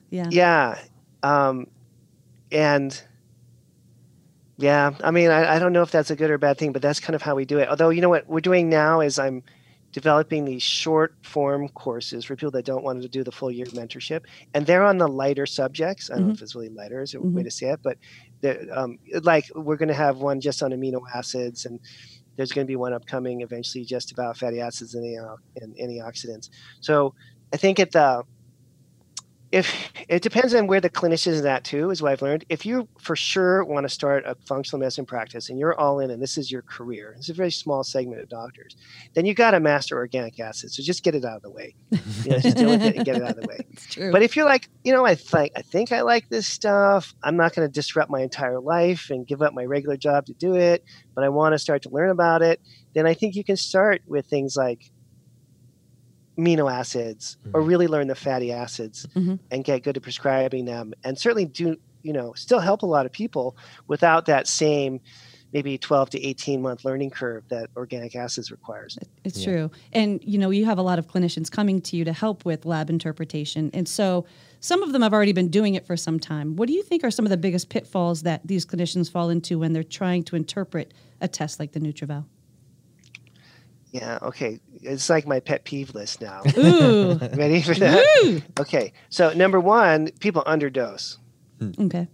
yeah. 0.10 0.28
Yeah, 0.30 0.80
um, 1.24 1.68
and 2.52 3.02
yeah, 4.58 4.92
I 5.02 5.12
mean, 5.12 5.30
I, 5.30 5.56
I 5.56 5.60
don't 5.60 5.72
know 5.72 5.82
if 5.82 5.92
that's 5.92 6.12
a 6.12 6.16
good 6.16 6.30
or 6.30 6.38
bad 6.38 6.58
thing, 6.58 6.74
but 6.74 6.82
that's 6.82 7.00
kind 7.00 7.16
of 7.16 7.22
how 7.22 7.36
we 7.36 7.46
do 7.46 7.60
it. 7.60 7.70
Although, 7.70 7.90
you 7.90 8.02
know 8.02 8.10
what 8.10 8.28
we're 8.28 8.42
doing 8.42 8.70
now 8.70 9.00
is 9.00 9.18
I'm 9.18 9.44
developing 9.92 10.46
these 10.46 10.64
short 10.64 11.16
form 11.24 11.68
courses 11.70 12.26
for 12.26 12.36
people 12.36 12.52
that 12.52 12.66
don't 12.66 12.84
want 12.84 13.02
to 13.02 13.10
do 13.10 13.24
the 13.24 13.32
full 13.32 13.52
year 13.52 13.66
mentorship, 13.68 14.22
and 14.54 14.66
they're 14.66 14.84
on 14.84 14.98
the 14.98 15.08
lighter 15.08 15.46
subjects. 15.46 16.10
I 16.10 16.16
don't 16.16 16.28
know 16.28 16.34
if 16.34 16.42
it's 16.42 16.56
really 16.56 16.70
lighter 16.70 17.02
is 17.02 17.14
a 17.16 17.22
way 17.22 17.44
to 17.44 17.52
say 17.52 17.70
it, 17.70 17.80
but 17.82 17.98
um, 18.72 19.00
like 19.24 19.46
we're 19.56 19.78
going 19.78 19.90
to 19.90 19.96
have 19.96 20.18
one 20.18 20.40
just 20.42 20.62
on 20.64 20.72
amino 20.72 21.02
acids, 21.14 21.66
and 21.66 21.80
there's 22.36 22.52
going 22.52 22.66
to 22.66 22.72
be 22.72 22.76
one 22.76 22.94
upcoming 22.94 23.42
eventually 23.42 23.84
just 23.84 24.12
about 24.12 24.38
fatty 24.38 24.62
acids 24.62 24.96
and, 24.96 25.06
and 25.58 25.76
antioxidants. 25.76 26.50
So 26.80 27.14
I 27.52 27.58
think 27.58 27.80
at 27.80 27.92
the 27.92 28.24
if 29.52 29.92
it 30.08 30.22
depends 30.22 30.54
on 30.54 30.68
where 30.68 30.80
the 30.80 30.90
clinician 30.90 31.32
is 31.32 31.44
at 31.44 31.64
too, 31.64 31.90
is 31.90 32.02
what 32.02 32.12
I've 32.12 32.22
learned. 32.22 32.46
If 32.50 32.66
you 32.66 32.88
for 33.00 33.16
sure 33.16 33.64
want 33.64 33.86
to 33.86 33.90
start 33.90 34.24
a 34.26 34.36
functional 34.48 34.80
medicine 34.80 35.06
practice 35.06 35.50
and 35.50 35.58
you're 35.58 35.78
all 35.80 36.00
in 36.00 36.12
and 36.12 36.22
this 36.22 36.38
is 36.38 36.52
your 36.52 36.62
career, 36.62 37.16
it's 37.18 37.30
a 37.30 37.34
very 37.34 37.52
small 37.52 37.84
segment 37.84 38.22
of 38.22 38.30
doctors, 38.30 38.76
then 39.16 39.26
you 39.26 39.34
got 39.34 39.52
to 39.52 39.60
master 39.60 39.98
organic 39.98 40.40
acid. 40.40 40.72
So 40.72 40.84
just 40.84 41.04
get 41.04 41.16
it 41.16 41.26
out 41.26 41.38
of 41.38 41.42
the 41.42 41.52
way. 41.52 41.76
You 42.24 42.32
know, 42.32 42.40
just 42.40 42.58
deal 42.58 42.70
with 42.70 42.84
it 42.84 42.98
and 42.98 43.06
get 43.06 43.16
it 43.16 43.24
out 43.24 43.38
of 43.38 43.42
the 43.42 43.48
way. 43.48 43.66
It's 43.72 43.86
true. 43.94 44.12
But 44.12 44.22
if 44.24 44.36
you're 44.36 44.46
like, 44.46 44.70
you 44.84 44.92
know, 44.92 45.06
I 45.06 45.16
think 45.16 45.54
I 45.56 45.62
think 45.62 45.94
I 45.94 46.02
like 46.02 46.28
this 46.28 46.48
stuff. 46.48 47.14
I'm 47.24 47.38
not 47.38 47.56
going 47.56 47.66
to 47.66 47.72
disrupt 47.72 48.12
my 48.12 48.20
entire 48.20 48.60
life 48.60 49.10
and 49.10 49.26
give 49.26 49.42
up 49.42 49.54
my 49.54 49.64
regular 49.64 49.96
job 49.96 50.26
to 50.26 50.34
do 50.34 50.56
it, 50.56 50.84
but 51.16 51.24
I 51.24 51.30
want 51.30 51.54
to 51.54 51.60
start 51.60 51.84
to 51.84 51.90
learn 51.90 52.10
about 52.10 52.42
it. 52.42 52.60
Then 52.94 53.08
I 53.08 53.14
think 53.14 53.36
you 53.36 53.44
can 53.46 53.56
start 53.56 54.02
with 54.06 54.26
things 54.26 54.58
like 54.58 54.92
amino 56.40 56.72
acids 56.72 57.38
or 57.54 57.62
Mhm. 57.62 57.68
really 57.68 57.88
learn 57.88 58.08
the 58.08 58.16
fatty 58.16 58.52
acids 58.52 59.06
Mhm. 59.16 59.40
and 59.52 59.64
get 59.66 59.84
good 59.84 59.98
at 59.98 60.04
prescribing 60.04 60.66
them 60.66 60.94
and 61.04 61.18
certainly 61.20 61.46
do 61.46 61.76
you 62.02 62.14
know 62.14 62.32
still 62.34 62.60
help 62.60 62.82
a 62.82 62.86
lot 62.86 63.06
of 63.06 63.12
people 63.12 63.56
without 63.88 64.26
that 64.26 64.48
same 64.48 65.02
maybe 65.52 65.78
12 65.80 66.12
to 66.12 66.24
18 66.24 66.62
month 66.62 66.86
learning 66.86 67.10
curve 67.10 67.44
that 67.50 67.70
organic 67.76 68.16
acids 68.16 68.52
requires 68.52 68.98
It's 69.24 69.40
Yeah. 69.40 69.46
true. 69.52 69.72
And 69.92 70.20
you 70.24 70.38
know, 70.38 70.52
you 70.52 70.66
have 70.66 70.78
a 70.78 70.84
lot 70.84 71.00
of 71.00 71.08
clinicians 71.08 71.50
coming 71.50 71.82
to 71.82 71.98
you 71.98 72.06
to 72.06 72.14
help 72.14 72.46
with 72.46 72.66
lab 72.68 72.88
interpretation. 72.92 73.72
And 73.74 73.88
so 73.88 74.26
some 74.60 74.84
of 74.84 74.94
them 74.94 75.02
have 75.02 75.12
already 75.12 75.32
been 75.34 75.48
doing 75.50 75.74
it 75.74 75.88
for 75.88 75.98
some 75.98 76.20
time. 76.20 76.56
What 76.56 76.68
do 76.68 76.74
you 76.74 76.84
think 76.84 77.04
are 77.04 77.10
some 77.10 77.26
of 77.26 77.32
the 77.32 77.38
biggest 77.38 77.70
pitfalls 77.70 78.22
that 78.22 78.42
these 78.46 78.64
clinicians 78.64 79.10
fall 79.10 79.30
into 79.32 79.58
when 79.58 79.74
they're 79.74 79.84
trying 79.84 80.22
to 80.26 80.36
interpret 80.36 80.94
a 81.20 81.28
test 81.28 81.60
like 81.60 81.72
the 81.72 81.80
NutrEval? 81.80 82.26
Yeah 83.92 84.20
okay 84.22 84.60
it's 84.82 85.10
like 85.10 85.26
my 85.28 85.40
pet 85.40 85.64
peeve 85.66 85.94
list 85.96 86.22
now 86.22 86.44
Ooh. 86.58 87.20
ready 87.34 87.62
for 87.62 87.74
that 87.76 88.06
Woo! 88.24 88.42
okay 88.60 88.94
so 89.10 89.34
number 89.34 89.60
one 89.60 90.10
people 90.20 90.44
underdose 90.46 91.18
Okay. 91.80 92.08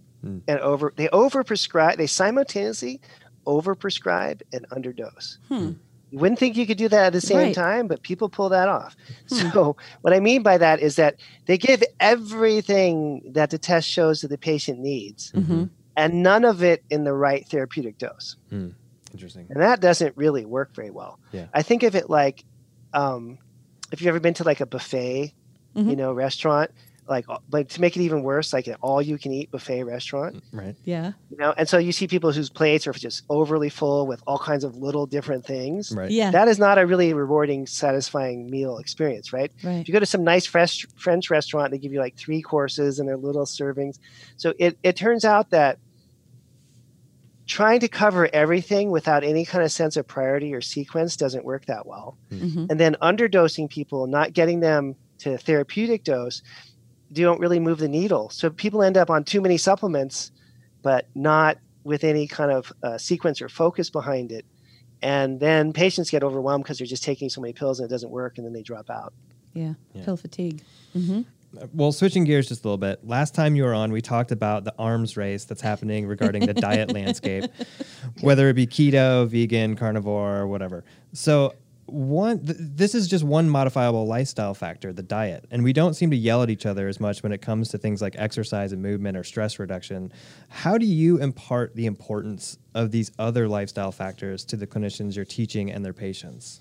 and 0.48 0.60
over 0.60 0.92
they 0.96 1.08
overprescribe 1.08 1.96
they 1.96 2.06
simultaneously 2.06 3.00
overprescribe 3.46 4.40
and 4.52 4.66
underdose 4.70 5.38
Hmm. 5.48 5.72
you 6.10 6.18
wouldn't 6.18 6.38
think 6.38 6.56
you 6.56 6.66
could 6.66 6.78
do 6.78 6.88
that 6.88 7.06
at 7.06 7.12
the 7.12 7.20
same 7.20 7.38
Right. 7.38 7.54
time 7.54 7.86
but 7.88 8.02
people 8.02 8.28
pull 8.28 8.48
that 8.50 8.68
off 8.68 8.96
Hmm. 9.28 9.36
so 9.50 9.76
what 10.02 10.12
i 10.14 10.20
mean 10.20 10.42
by 10.42 10.58
that 10.58 10.80
is 10.80 10.96
that 10.96 11.16
they 11.46 11.58
give 11.58 11.82
everything 12.00 13.22
that 13.34 13.50
the 13.50 13.58
test 13.58 13.88
shows 13.88 14.20
that 14.20 14.28
the 14.28 14.38
patient 14.38 14.78
needs 14.80 15.30
hmm 15.34 15.64
and 15.98 16.22
none 16.22 16.44
of 16.44 16.62
it 16.62 16.84
in 16.90 17.04
the 17.04 17.12
right 17.14 17.46
therapeutic 17.48 17.96
dose 17.98 18.36
Interesting. 19.16 19.46
and 19.50 19.60
that 19.62 19.80
doesn't 19.80 20.16
really 20.16 20.44
work 20.44 20.74
very 20.74 20.90
well 20.90 21.18
Yeah. 21.32 21.46
i 21.54 21.62
think 21.62 21.82
of 21.82 21.94
it 21.94 22.08
like 22.10 22.44
um, 22.92 23.38
if 23.92 24.00
you've 24.00 24.08
ever 24.08 24.20
been 24.20 24.34
to 24.34 24.44
like 24.44 24.60
a 24.60 24.66
buffet 24.66 25.32
you 25.74 25.82
Mhm. 25.84 25.96
know 25.96 26.12
restaurant 26.12 26.70
like 27.08 27.24
like 27.52 27.68
to 27.68 27.80
make 27.80 27.96
it 27.96 28.00
even 28.02 28.22
worse 28.24 28.52
like 28.52 28.66
an 28.66 28.74
all 28.80 29.00
you 29.00 29.16
can 29.16 29.32
eat 29.32 29.48
buffet 29.52 29.84
restaurant 29.84 30.42
Right. 30.52 30.74
Yeah. 30.84 31.12
you 31.30 31.36
know 31.36 31.54
and 31.56 31.68
so 31.68 31.78
you 31.78 31.92
see 31.92 32.08
people 32.08 32.32
whose 32.32 32.50
plates 32.50 32.86
are 32.88 32.92
just 32.92 33.22
overly 33.30 33.68
full 33.68 34.06
with 34.08 34.20
all 34.26 34.38
kinds 34.38 34.64
of 34.64 34.76
little 34.76 35.06
different 35.06 35.44
things 35.44 35.92
Right. 35.94 36.10
Yeah. 36.10 36.30
that 36.32 36.48
is 36.48 36.58
not 36.58 36.78
a 36.78 36.86
really 36.86 37.12
rewarding 37.14 37.66
satisfying 37.68 38.50
meal 38.50 38.78
experience 38.78 39.32
right 39.32 39.52
right. 39.62 39.76
if 39.82 39.86
you 39.88 39.92
go 39.92 40.00
to 40.00 40.06
some 40.06 40.24
nice 40.24 40.46
fresh 40.46 40.84
french 40.96 41.30
restaurant 41.30 41.70
they 41.70 41.78
give 41.78 41.92
you 41.92 42.00
like 42.00 42.16
three 42.16 42.42
courses 42.42 42.98
and 42.98 43.08
they're 43.08 43.16
little 43.16 43.44
servings 43.46 43.98
so 44.36 44.52
it, 44.58 44.76
it 44.82 44.96
turns 44.96 45.24
out 45.24 45.50
that 45.50 45.78
trying 47.46 47.80
to 47.80 47.88
cover 47.88 48.28
everything 48.32 48.90
without 48.90 49.22
any 49.22 49.44
kind 49.44 49.64
of 49.64 49.70
sense 49.70 49.96
of 49.96 50.06
priority 50.06 50.52
or 50.52 50.60
sequence 50.60 51.16
doesn't 51.16 51.44
work 51.44 51.66
that 51.66 51.86
well. 51.86 52.18
Hmm. 52.30 52.66
And 52.70 52.80
then 52.80 52.96
underdosing 53.00 53.70
people 53.70 54.06
not 54.06 54.32
getting 54.32 54.60
them 54.60 54.96
to 55.18 55.38
therapeutic 55.38 56.04
dose 56.04 56.42
don't 57.12 57.40
really 57.40 57.60
move 57.60 57.78
the 57.78 57.88
needle. 57.88 58.30
So 58.30 58.50
people 58.50 58.82
end 58.82 58.96
up 58.96 59.10
on 59.10 59.24
too 59.24 59.40
many 59.40 59.56
supplements 59.58 60.32
but 60.82 61.08
not 61.16 61.58
with 61.82 62.04
any 62.04 62.28
kind 62.28 62.52
of 62.52 62.72
uh, 62.84 62.96
sequence 62.96 63.42
or 63.42 63.48
focus 63.48 63.90
behind 63.90 64.30
it. 64.30 64.44
And 65.02 65.40
then 65.40 65.72
patients 65.72 66.10
get 66.10 66.22
overwhelmed 66.22 66.62
because 66.62 66.78
they're 66.78 66.86
just 66.86 67.02
taking 67.02 67.28
so 67.28 67.40
many 67.40 67.52
pills 67.52 67.80
and 67.80 67.88
it 67.88 67.90
doesn't 67.90 68.10
work 68.10 68.38
and 68.38 68.46
then 68.46 68.52
they 68.52 68.62
drop 68.62 68.88
out. 68.88 69.12
Yeah. 69.52 69.74
Yeah. 69.94 70.04
Pill 70.04 70.16
fatigue. 70.16 70.62
hmm 70.92 71.22
Well, 71.72 71.92
switching 71.92 72.24
gears 72.24 72.48
just 72.48 72.64
a 72.64 72.68
little 72.68 72.78
bit. 72.78 73.06
Last 73.06 73.34
time 73.34 73.56
you 73.56 73.64
were 73.64 73.74
on, 73.74 73.92
we 73.92 74.00
talked 74.00 74.32
about 74.32 74.64
the 74.64 74.74
arms 74.78 75.16
race 75.16 75.44
that's 75.44 75.60
happening 75.60 76.06
regarding 76.06 76.46
the 76.46 76.54
diet 76.54 76.92
landscape, 76.94 77.50
whether 78.20 78.48
it 78.48 78.54
be 78.54 78.66
keto, 78.66 79.26
vegan, 79.26 79.76
carnivore, 79.76 80.46
whatever. 80.46 80.84
So, 81.12 81.54
one, 81.86 82.44
th- 82.44 82.58
this 82.58 82.94
is 82.94 83.06
just 83.06 83.22
one 83.22 83.48
modifiable 83.48 84.06
lifestyle 84.06 84.54
factor, 84.54 84.92
the 84.92 85.04
diet, 85.04 85.46
and 85.52 85.62
we 85.62 85.72
don't 85.72 85.94
seem 85.94 86.10
to 86.10 86.16
yell 86.16 86.42
at 86.42 86.50
each 86.50 86.66
other 86.66 86.88
as 86.88 86.98
much 86.98 87.22
when 87.22 87.30
it 87.30 87.40
comes 87.40 87.68
to 87.68 87.78
things 87.78 88.02
like 88.02 88.16
exercise 88.18 88.72
and 88.72 88.82
movement 88.82 89.16
or 89.16 89.22
stress 89.22 89.58
reduction. 89.58 90.12
How 90.48 90.78
do 90.78 90.86
you 90.86 91.18
impart 91.18 91.76
the 91.76 91.86
importance 91.86 92.58
of 92.74 92.90
these 92.90 93.12
other 93.18 93.48
lifestyle 93.48 93.92
factors 93.92 94.44
to 94.46 94.56
the 94.56 94.66
clinicians 94.66 95.14
you're 95.14 95.24
teaching 95.24 95.70
and 95.70 95.84
their 95.84 95.92
patients? 95.92 96.60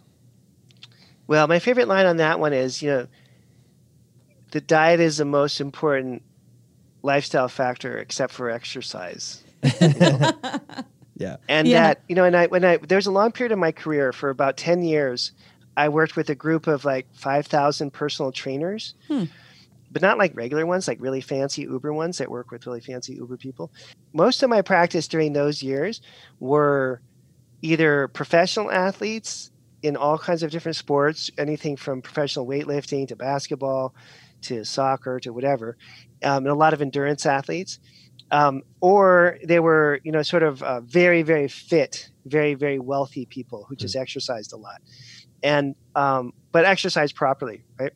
Well, 1.27 1.47
my 1.47 1.57
favorite 1.57 1.87
line 1.87 2.05
on 2.05 2.17
that 2.17 2.39
one 2.39 2.53
is, 2.53 2.83
you 2.83 2.89
know, 2.91 3.07
the 4.55 4.61
diet 4.61 5.01
is 5.01 5.17
the 5.17 5.25
most 5.25 5.59
important 5.59 6.21
lifestyle 7.03 7.49
factor 7.49 7.97
except 7.97 8.31
for 8.31 8.49
exercise. 8.49 9.43
Yeah. 11.17 11.37
And 11.47 11.65
Yeah. 11.65 11.81
that, 11.87 12.01
you 12.09 12.15
know, 12.15 12.25
and 12.25 12.35
I 12.35 12.47
when 12.47 12.65
I 12.65 12.75
there's 12.75 13.07
a 13.07 13.11
long 13.11 13.31
period 13.31 13.53
of 13.53 13.59
my 13.59 13.71
career 13.71 14.11
for 14.11 14.29
about 14.29 14.57
10 14.57 14.83
years, 14.83 15.31
I 15.77 15.87
worked 15.87 16.17
with 16.17 16.29
a 16.29 16.35
group 16.35 16.67
of 16.67 16.83
like 16.83 17.07
5,000 17.13 17.91
personal 17.91 18.33
trainers. 18.33 18.95
Hmm. 19.07 19.23
But 19.91 20.01
not 20.01 20.17
like 20.17 20.35
regular 20.35 20.65
ones, 20.65 20.89
like 20.89 20.99
really 20.99 21.21
fancy 21.21 21.61
Uber 21.61 21.93
ones 21.93 22.17
that 22.17 22.29
work 22.29 22.51
with 22.51 22.67
really 22.67 22.81
fancy 22.81 23.13
Uber 23.13 23.37
people. 23.37 23.71
Most 24.11 24.43
of 24.43 24.49
my 24.49 24.61
practice 24.61 25.07
during 25.07 25.31
those 25.31 25.63
years 25.63 26.01
were 26.41 26.99
either 27.61 28.09
professional 28.09 28.69
athletes 28.69 29.51
in 29.83 29.95
all 29.95 30.17
kinds 30.17 30.43
of 30.43 30.51
different 30.51 30.75
sports, 30.75 31.31
anything 31.37 31.77
from 31.77 32.01
professional 32.01 32.45
weightlifting 32.45 33.07
to 33.07 33.15
basketball 33.15 33.93
to 34.45 34.63
soccer 34.65 35.19
to 35.21 35.31
whatever, 35.31 35.77
um, 36.23 36.37
and 36.37 36.47
a 36.47 36.55
lot 36.55 36.73
of 36.73 36.81
endurance 36.81 37.25
athletes. 37.25 37.79
Um, 38.31 38.63
or 38.81 39.37
they 39.43 39.59
were, 39.59 39.99
you 40.03 40.11
know, 40.11 40.23
sort 40.23 40.41
of 40.41 40.63
uh, 40.63 40.81
very, 40.81 41.21
very 41.21 41.47
fit, 41.47 42.09
very, 42.25 42.55
very 42.55 42.79
wealthy 42.79 43.25
people 43.27 43.65
who 43.69 43.75
just 43.75 43.95
exercised 43.95 44.51
a 44.51 44.57
lot, 44.57 44.81
and 45.43 45.75
um, 45.95 46.33
but 46.51 46.65
exercised 46.65 47.15
properly, 47.15 47.63
right? 47.79 47.93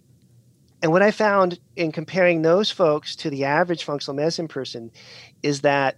And 0.82 0.92
what 0.92 1.02
I 1.02 1.12
found 1.12 1.60
in 1.76 1.92
comparing 1.92 2.42
those 2.42 2.72
folks 2.72 3.16
to 3.18 3.30
the 3.30 3.46
average 3.46 3.84
functional 3.84 4.16
medicine 4.16 4.48
person 4.48 4.92
is 5.44 5.62
that, 5.62 5.98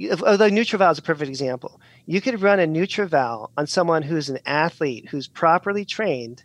although 0.00 0.50
NutrEval 0.50 0.90
is 0.90 0.98
a 0.98 1.02
perfect 1.02 1.28
example, 1.28 1.80
you 2.06 2.20
could 2.20 2.42
run 2.42 2.58
a 2.58 2.66
NutrEval 2.66 3.50
on 3.56 3.66
someone 3.66 4.02
who's 4.02 4.30
an 4.30 4.38
athlete 4.46 5.08
who's 5.10 5.28
properly 5.28 5.84
trained, 5.84 6.42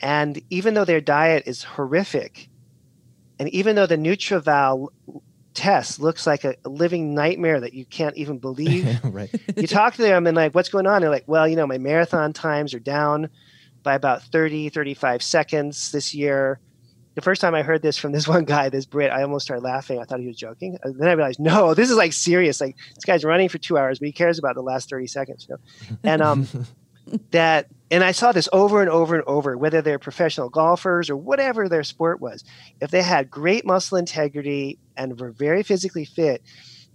and 0.00 0.40
even 0.50 0.74
though 0.74 0.84
their 0.84 1.00
diet 1.00 1.44
is 1.46 1.62
horrific, 1.64 2.48
and 3.38 3.48
even 3.50 3.76
though 3.76 3.86
the 3.86 3.96
NutrEval 3.96 4.88
test 5.54 6.00
looks 6.00 6.26
like 6.26 6.44
a, 6.44 6.54
a 6.64 6.68
living 6.68 7.14
nightmare 7.14 7.60
that 7.60 7.74
you 7.74 7.84
can't 7.84 8.16
even 8.16 8.38
believe, 8.38 8.98
right. 9.04 9.30
you 9.56 9.66
talk 9.66 9.94
to 9.94 10.02
them 10.02 10.26
and 10.26 10.36
like, 10.36 10.54
what's 10.54 10.68
going 10.68 10.86
on? 10.86 11.00
They're 11.00 11.10
like, 11.10 11.26
well, 11.26 11.48
you 11.48 11.56
know, 11.56 11.66
my 11.66 11.78
marathon 11.78 12.32
times 12.32 12.74
are 12.74 12.80
down 12.80 13.28
by 13.82 13.94
about 13.94 14.22
30, 14.22 14.68
35 14.68 15.22
seconds 15.22 15.90
this 15.92 16.14
year. 16.14 16.60
The 17.14 17.22
first 17.22 17.40
time 17.40 17.54
I 17.54 17.62
heard 17.62 17.82
this 17.82 17.96
from 17.96 18.12
this 18.12 18.28
one 18.28 18.44
guy, 18.44 18.68
this 18.68 18.86
Brit, 18.86 19.10
I 19.10 19.22
almost 19.22 19.44
started 19.44 19.64
laughing. 19.64 19.98
I 19.98 20.04
thought 20.04 20.20
he 20.20 20.28
was 20.28 20.36
joking. 20.36 20.78
And 20.84 20.98
then 21.00 21.08
I 21.08 21.12
realized, 21.12 21.40
no, 21.40 21.74
this 21.74 21.90
is 21.90 21.96
like 21.96 22.12
serious. 22.12 22.60
Like 22.60 22.76
this 22.94 23.04
guy's 23.04 23.24
running 23.24 23.48
for 23.48 23.58
two 23.58 23.76
hours, 23.76 23.98
but 23.98 24.06
he 24.06 24.12
cares 24.12 24.38
about 24.38 24.54
the 24.54 24.62
last 24.62 24.88
30 24.88 25.08
seconds. 25.08 25.48
You 25.48 25.56
know? 25.56 25.96
And 26.04 26.22
um, 26.22 26.46
that, 27.30 27.66
and 27.90 28.04
I 28.04 28.12
saw 28.12 28.32
this 28.32 28.48
over 28.52 28.80
and 28.80 28.90
over 28.90 29.14
and 29.14 29.24
over, 29.26 29.56
whether 29.56 29.82
they're 29.82 29.98
professional 29.98 30.48
golfers 30.48 31.10
or 31.10 31.16
whatever 31.16 31.68
their 31.68 31.84
sport 31.84 32.20
was. 32.20 32.44
If 32.80 32.90
they 32.90 33.02
had 33.02 33.30
great 33.30 33.64
muscle 33.64 33.98
integrity 33.98 34.78
and 34.96 35.18
were 35.18 35.32
very 35.32 35.62
physically 35.62 36.04
fit, 36.04 36.42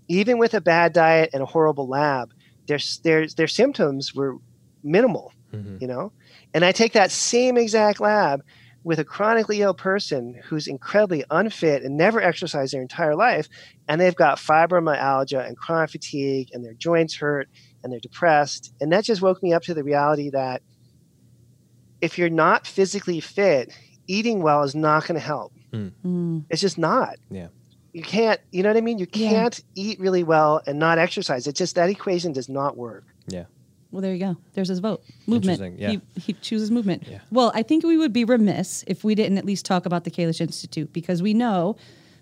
even 0.08 0.38
with 0.38 0.54
a 0.54 0.62
bad 0.62 0.94
diet 0.94 1.30
and 1.34 1.42
a 1.42 1.48
horrible 1.48 1.88
lab, 1.88 2.32
their 2.68 2.80
their 3.04 3.28
their 3.28 3.48
symptoms 3.48 4.14
were 4.14 4.38
minimal, 4.84 5.32
Mhm. 5.54 5.82
you 5.82 5.88
know. 5.88 6.12
And 6.54 6.64
I 6.66 6.72
take 6.72 6.94
that 6.94 7.12
same 7.12 7.58
exact 7.58 8.00
lab 8.00 8.42
with 8.84 9.00
a 9.00 9.06
chronically 9.06 9.62
ill 9.62 9.74
person 9.74 10.42
who's 10.46 10.68
incredibly 10.68 11.24
unfit 11.30 11.84
and 11.84 11.96
never 11.96 12.22
exercised 12.22 12.74
their 12.74 12.82
entire 12.82 13.16
life, 13.16 13.48
and 13.88 14.00
they've 14.00 14.16
got 14.16 14.38
fibromyalgia 14.38 15.48
and 15.48 15.58
chronic 15.58 15.90
fatigue, 15.92 16.50
and 16.52 16.66
their 16.66 16.74
joints 16.74 17.16
hurt, 17.16 17.48
and 17.84 17.92
they're 17.92 18.00
depressed, 18.00 18.74
and 18.80 18.92
that 18.92 19.04
just 19.04 19.22
woke 19.22 19.44
me 19.44 19.54
up 19.54 19.64
to 19.64 19.74
the 19.74 19.84
reality 19.84 20.30
that 20.30 20.62
if 22.02 22.18
you're 22.18 22.30
not 22.30 22.68
physically 22.68 23.20
fit, 23.20 23.72
eating 24.08 24.42
well 24.42 24.64
is 24.64 24.76
not 24.76 25.08
going 25.08 25.20
to 25.20 25.26
help. 25.26 25.54
Mm. 25.72 26.44
It's 26.50 26.62
just 26.62 26.78
not. 26.78 27.18
Yeah. 27.30 27.48
You 27.94 28.02
can't, 28.02 28.40
you 28.52 28.64
know 28.64 28.70
what 28.70 28.78
I 28.78 28.82
mean? 28.82 28.98
You 28.98 29.08
can't 29.08 29.62
eat 29.76 30.00
really 30.00 30.24
well 30.24 30.62
and 30.66 30.80
not 30.80 30.98
exercise. 30.98 31.48
It 31.48 31.56
just 31.56 31.76
that 31.76 31.90
equation 31.90 32.34
does 32.34 32.50
not 32.50 32.76
work. 32.76 33.06
Yeah. 33.28 33.46
Well, 33.92 34.02
there 34.02 34.14
you 34.14 34.20
go. 34.20 34.38
There's 34.54 34.70
his 34.70 34.80
vote. 34.80 35.04
Movement. 35.28 35.80
Yeah. 35.80 35.92
He, 35.92 36.02
he 36.20 36.34
chooses 36.34 36.72
movement. 36.72 37.04
Yeah. 37.08 37.20
Well, 37.32 37.52
I 37.54 37.62
think 37.62 37.84
we 37.84 37.98
would 37.98 38.12
be 38.12 38.26
remiss 38.26 38.84
if 38.88 39.04
we 39.04 39.14
didn't 39.14 39.38
at 39.38 39.46
least 39.46 39.66
talk 39.66 39.86
about 39.86 40.04
the 40.04 40.12
Kalish 40.12 40.42
Institute 40.42 40.92
because 40.92 41.22
we 41.22 41.36
know 41.36 41.76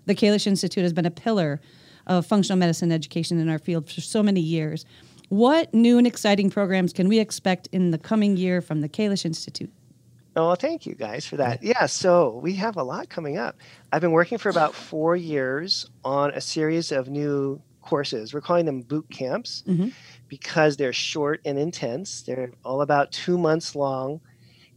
the 0.04 0.14
Kalish 0.14 0.46
Institute 0.46 0.82
has 0.82 0.92
been 0.92 1.06
a 1.06 1.10
pillar 1.10 1.60
of 2.06 2.26
functional 2.26 2.58
medicine 2.58 2.92
education 2.92 3.40
in 3.40 3.48
our 3.48 3.58
field 3.58 3.90
for 3.90 4.02
so 4.02 4.22
many 4.22 4.40
years. 4.40 4.84
What 5.32 5.72
new 5.72 5.96
and 5.96 6.06
exciting 6.06 6.50
programs 6.50 6.92
can 6.92 7.08
we 7.08 7.18
expect 7.18 7.66
in 7.72 7.90
the 7.90 7.96
coming 7.96 8.36
year 8.36 8.60
from 8.60 8.82
the 8.82 8.88
Kalish 8.90 9.24
Institute? 9.24 9.72
Oh, 10.36 10.48
well, 10.48 10.56
thank 10.56 10.84
you 10.84 10.94
guys 10.94 11.24
for 11.24 11.38
that. 11.38 11.62
Yeah, 11.62 11.86
so 11.86 12.38
we 12.42 12.52
have 12.56 12.76
a 12.76 12.82
lot 12.82 13.08
coming 13.08 13.38
up. 13.38 13.56
I've 13.90 14.02
been 14.02 14.12
working 14.12 14.36
for 14.36 14.50
about 14.50 14.74
four 14.74 15.16
years 15.16 15.88
on 16.04 16.32
a 16.32 16.40
series 16.42 16.92
of 16.92 17.08
new 17.08 17.62
courses. 17.80 18.34
We're 18.34 18.42
calling 18.42 18.66
them 18.66 18.82
boot 18.82 19.06
camps 19.08 19.64
because 20.28 20.76
they're 20.76 20.92
short 20.92 21.40
and 21.46 21.58
intense. 21.58 22.20
They're 22.20 22.52
all 22.62 22.82
about 22.82 23.10
two 23.10 23.38
months 23.38 23.74
long, 23.74 24.20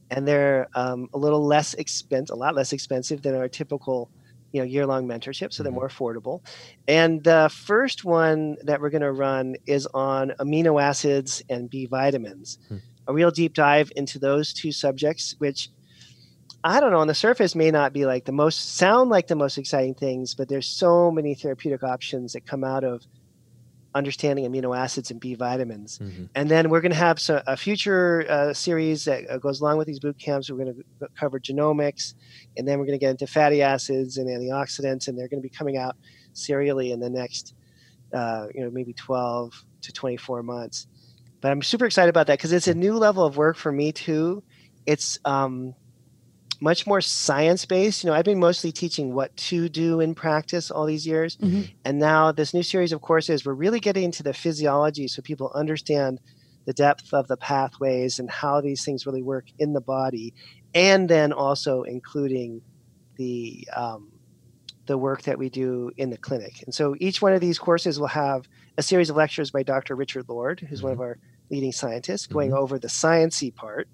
and 0.09 0.25
they're 0.25 0.69
um, 0.73 1.09
a 1.13 1.17
little 1.17 1.45
less 1.45 1.73
expensive, 1.73 2.33
a 2.33 2.39
lot 2.39 2.55
less 2.55 2.71
expensive 2.71 3.21
than 3.21 3.35
our 3.35 3.49
typical, 3.49 4.09
you 4.55 4.61
know, 4.61 4.65
year-long 4.65 5.05
mentorship. 5.05 5.51
So 5.51 5.63
they're 5.63 5.71
mm-hmm. 5.71 5.79
more 5.81 5.89
affordable. 5.89 6.39
And 6.87 7.21
the 7.21 7.51
first 7.53 8.05
one 8.05 8.55
that 8.63 8.79
we're 8.79 8.89
going 8.89 9.01
to 9.01 9.11
run 9.11 9.57
is 9.65 9.85
on 9.93 10.31
amino 10.39 10.81
acids 10.81 11.43
and 11.49 11.69
B 11.69 11.87
vitamins. 11.87 12.57
Hmm. 12.69 12.77
A 13.07 13.13
real 13.13 13.31
deep 13.31 13.53
dive 13.53 13.91
into 13.97 14.17
those 14.17 14.53
two 14.53 14.71
subjects, 14.71 15.35
which 15.39 15.69
I 16.63 16.79
don't 16.79 16.91
know, 16.91 16.99
on 16.99 17.07
the 17.07 17.13
surface 17.13 17.53
may 17.53 17.69
not 17.69 17.91
be 17.91 18.05
like 18.05 18.23
the 18.23 18.31
most 18.31 18.77
sound 18.77 19.09
like 19.09 19.27
the 19.27 19.35
most 19.35 19.57
exciting 19.57 19.93
things, 19.93 20.33
but 20.33 20.47
there's 20.47 20.67
so 20.67 21.11
many 21.11 21.35
therapeutic 21.35 21.83
options 21.83 22.31
that 22.31 22.47
come 22.47 22.63
out 22.63 22.85
of 22.85 23.03
understanding 23.95 24.45
amino 24.45 24.77
acids 24.77 25.09
and 25.09 25.19
B 25.19 25.33
vitamins. 25.33 25.99
And 26.35 26.51
then 26.51 26.69
we're 26.69 26.81
going 26.81 26.91
to 26.91 26.97
have 26.97 27.19
so, 27.19 27.41
a 27.47 27.57
future 27.57 28.25
uh, 28.29 28.53
series 28.53 29.05
that 29.05 29.27
uh, 29.29 29.37
goes 29.37 29.61
along 29.61 29.77
with 29.77 29.87
these 29.87 29.99
boot 29.99 30.19
camps. 30.19 30.51
We're 30.51 30.63
going 30.63 30.75
to 30.75 31.07
cover 31.17 31.39
genomics, 31.39 32.13
and 32.57 32.67
then 32.67 32.77
we're 32.77 32.85
going 32.85 32.99
to 32.99 33.03
get 33.03 33.11
into 33.11 33.25
fatty 33.25 33.61
acids 33.63 34.17
and 34.17 34.27
antioxidants, 34.27 35.07
and 35.07 35.17
they're 35.17 35.29
going 35.29 35.41
to 35.41 35.47
be 35.47 35.55
coming 35.55 35.77
out 35.77 35.95
serially 36.33 36.91
in 36.91 36.99
the 36.99 37.09
next, 37.09 37.55
uh, 38.13 38.47
you 38.53 38.61
know, 38.61 38.69
maybe 38.69 38.93
12 38.93 39.63
to 39.83 39.93
24 39.93 40.43
months. 40.43 40.87
But 41.41 41.51
I'm 41.51 41.61
super 41.61 41.85
excited 41.85 42.09
about 42.09 42.27
that 42.27 42.37
because 42.37 42.51
it's 42.51 42.67
a 42.67 42.75
new 42.75 42.97
level 42.97 43.23
of 43.23 43.37
work 43.37 43.55
for 43.55 43.71
me 43.71 43.91
too. 43.91 44.43
It's 44.85 45.19
um, 45.25 45.73
much 46.61 46.87
more 46.87 47.01
science 47.01 47.65
based. 47.65 48.03
You 48.03 48.09
know, 48.09 48.15
I've 48.15 48.25
been 48.25 48.39
mostly 48.39 48.71
teaching 48.71 49.13
what 49.13 49.35
to 49.37 49.69
do 49.69 49.99
in 49.99 50.15
practice 50.15 50.71
all 50.71 50.85
these 50.85 51.05
years. 51.05 51.37
Mm-hmm. 51.37 51.63
And 51.83 51.99
now 51.99 52.31
this 52.31 52.53
new 52.53 52.63
series 52.63 52.91
of 52.91 53.01
courses, 53.01 53.45
we're 53.45 53.53
really 53.53 53.79
getting 53.79 54.03
into 54.03 54.23
the 54.23 54.33
physiology 54.33 55.07
so 55.07 55.21
people 55.21 55.51
understand 55.55 56.19
the 56.65 56.73
depth 56.73 57.13
of 57.13 57.27
the 57.27 57.37
pathways 57.37 58.19
and 58.19 58.29
how 58.29 58.61
these 58.61 58.83
things 58.83 59.05
really 59.05 59.21
work 59.21 59.45
in 59.59 59.73
the 59.73 59.81
body. 59.81 60.33
And 60.73 61.09
then 61.09 61.31
also 61.31 61.83
including 61.83 62.61
the 63.17 63.67
um, 63.75 64.11
the 64.85 64.97
work 64.97 65.23
that 65.23 65.37
we 65.37 65.49
do 65.49 65.91
in 65.97 66.09
the 66.09 66.17
clinic. 66.17 66.61
And 66.63 66.73
so 66.73 66.95
each 66.99 67.21
one 67.21 67.33
of 67.33 67.41
these 67.41 67.57
courses 67.57 67.99
will 67.99 68.07
have 68.07 68.47
a 68.77 68.83
series 68.83 69.09
of 69.09 69.15
lectures 69.15 69.51
by 69.51 69.63
Dr. 69.63 69.95
Richard 69.95 70.29
Lord, 70.29 70.59
who's 70.59 70.83
one 70.83 70.93
mm-hmm. 70.93 71.01
of 71.01 71.07
our 71.07 71.17
leading 71.49 71.71
scientists, 71.71 72.27
going 72.27 72.51
mm-hmm. 72.51 72.59
over 72.59 72.77
the 72.77 72.87
sciencey 72.87 73.53
part. 73.53 73.87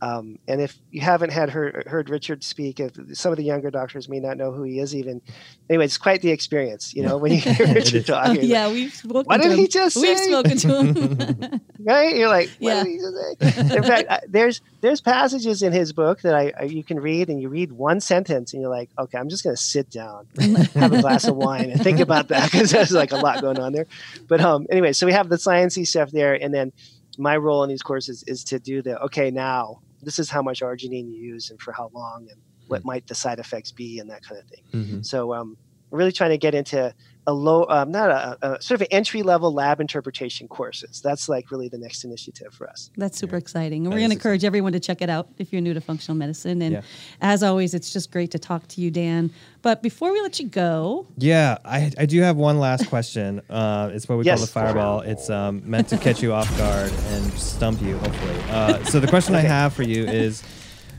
Um, 0.00 0.36
and 0.46 0.60
if 0.60 0.78
you 0.90 1.00
haven't 1.00 1.30
had 1.32 1.50
heard, 1.50 1.84
heard 1.88 2.08
Richard 2.08 2.44
speak, 2.44 2.78
if 2.78 2.92
some 3.14 3.32
of 3.32 3.36
the 3.38 3.42
younger 3.44 3.70
doctors 3.70 4.08
may 4.08 4.20
not 4.20 4.36
know 4.36 4.52
who 4.52 4.62
he 4.62 4.78
is 4.78 4.94
even. 4.94 5.20
Anyway, 5.68 5.84
it's 5.86 5.98
quite 5.98 6.22
the 6.22 6.30
experience, 6.30 6.94
you 6.94 7.02
know, 7.02 7.16
when 7.18 7.32
you 7.32 7.38
hear 7.40 7.74
Richard 7.74 8.06
talk. 8.06 8.32
you're 8.34 8.44
yeah, 8.44 8.70
we've 8.70 8.92
spoken 8.92 9.24
What 9.24 9.38
to 9.38 9.42
did 9.42 9.52
him. 9.52 9.58
he 9.58 9.66
just 9.68 9.96
We've 9.96 10.16
say? 10.16 10.28
spoken 10.28 10.56
to 10.58 10.82
him. 10.82 11.60
right? 11.80 12.14
You're 12.14 12.28
like, 12.28 12.48
what 12.60 12.70
Yeah. 12.76 12.84
did 12.84 12.90
he 12.92 12.98
just 12.98 13.68
say? 13.70 13.76
In 13.76 13.82
fact, 13.82 14.06
I, 14.08 14.20
there's 14.28 14.60
there's 14.82 15.00
passages 15.00 15.62
in 15.62 15.72
his 15.72 15.92
book 15.92 16.20
that 16.22 16.34
I, 16.34 16.52
I 16.58 16.62
you 16.64 16.84
can 16.84 17.00
read, 17.00 17.28
and 17.28 17.42
you 17.42 17.48
read 17.48 17.72
one 17.72 18.00
sentence, 18.00 18.52
and 18.52 18.62
you're 18.62 18.70
like, 18.70 18.90
okay, 18.98 19.18
I'm 19.18 19.28
just 19.28 19.42
going 19.42 19.56
to 19.56 19.60
sit 19.62 19.90
down, 19.90 20.28
have 20.74 20.92
a 20.92 21.00
glass 21.00 21.26
of 21.26 21.34
wine, 21.36 21.70
and 21.70 21.82
think 21.82 21.98
about 21.98 22.28
that 22.28 22.50
because 22.52 22.70
there's 22.70 22.92
like 22.92 23.10
a 23.10 23.16
lot 23.16 23.40
going 23.40 23.58
on 23.58 23.72
there. 23.72 23.86
But 24.28 24.40
um, 24.40 24.66
anyway, 24.70 24.92
so 24.92 25.06
we 25.06 25.12
have 25.12 25.28
the 25.28 25.36
sciencey 25.36 25.84
stuff 25.86 26.12
there, 26.12 26.34
and 26.34 26.54
then 26.54 26.72
my 27.18 27.36
role 27.36 27.64
in 27.64 27.68
these 27.68 27.82
courses 27.82 28.22
is 28.28 28.44
to 28.44 28.60
do 28.60 28.80
the 28.80 28.96
okay 29.06 29.30
now. 29.32 29.80
This 30.02 30.18
is 30.18 30.30
how 30.30 30.42
much 30.42 30.60
arginine 30.60 31.10
you 31.12 31.18
use 31.20 31.50
and 31.50 31.60
for 31.60 31.72
how 31.72 31.90
long, 31.92 32.28
and 32.30 32.40
what 32.68 32.84
might 32.84 33.06
the 33.06 33.14
side 33.14 33.38
effects 33.38 33.72
be, 33.72 33.98
and 33.98 34.08
that 34.10 34.22
kind 34.22 34.40
of 34.40 34.46
thing. 34.48 34.62
Mhm. 34.72 35.06
So 35.06 35.34
um, 35.34 35.56
really 35.90 36.12
trying 36.12 36.30
to 36.30 36.38
get 36.38 36.54
into 36.54 36.94
a 37.28 37.32
low, 37.32 37.66
um, 37.68 37.90
not 37.90 38.08
a, 38.10 38.38
a 38.54 38.62
sort 38.62 38.76
of 38.80 38.82
an 38.82 38.88
entry 38.90 39.22
level 39.22 39.52
lab 39.52 39.80
interpretation 39.82 40.48
courses. 40.48 41.02
That's 41.02 41.28
like 41.28 41.50
really 41.50 41.68
the 41.68 41.76
next 41.76 42.02
initiative 42.02 42.54
for 42.54 42.66
us. 42.68 42.90
That's 42.96 43.18
super 43.18 43.36
exciting. 43.36 43.84
And 43.84 43.86
That 43.86 43.90
we're 43.96 44.00
going 44.00 44.10
to 44.10 44.14
is 44.14 44.18
encourage 44.18 44.44
everyone 44.44 44.72
to 44.72 44.80
check 44.80 45.02
it 45.02 45.10
out 45.10 45.28
if 45.36 45.52
you're 45.52 45.60
new 45.60 45.74
to 45.74 45.80
functional 45.82 46.16
medicine. 46.16 46.62
And 46.62 46.72
Yeah. 46.72 46.80
as 47.20 47.42
always, 47.42 47.74
it's 47.74 47.92
just 47.92 48.10
great 48.10 48.30
to 48.30 48.38
talk 48.38 48.66
to 48.68 48.80
you, 48.80 48.90
Dan. 48.90 49.30
But 49.60 49.82
before 49.82 50.10
we 50.10 50.20
let 50.22 50.40
you 50.40 50.48
go, 50.48 51.06
Yeah, 51.18 51.58
I, 51.66 51.92
I 51.98 52.06
do 52.06 52.20
have 52.22 52.36
one 52.36 52.58
last 52.58 52.88
question. 52.88 53.42
Uh, 53.50 53.90
it's 53.92 54.08
what 54.08 54.16
we 54.18 54.24
Yes. 54.24 54.38
call 54.38 54.46
the 54.46 54.52
fireball. 54.52 55.00
It's 55.00 55.28
um, 55.30 55.62
meant 55.68 55.88
to 55.88 55.98
catch 55.98 56.22
you 56.22 56.32
off 56.32 56.48
guard 56.56 56.90
and 57.08 57.32
stump 57.34 57.82
you, 57.82 57.96
hopefully. 57.98 58.36
Uh, 58.50 58.84
so 58.84 59.00
the 59.00 59.06
question 59.08 59.34
I 59.34 59.40
have 59.40 59.74
for 59.74 59.82
you 59.82 60.04
is, 60.06 60.42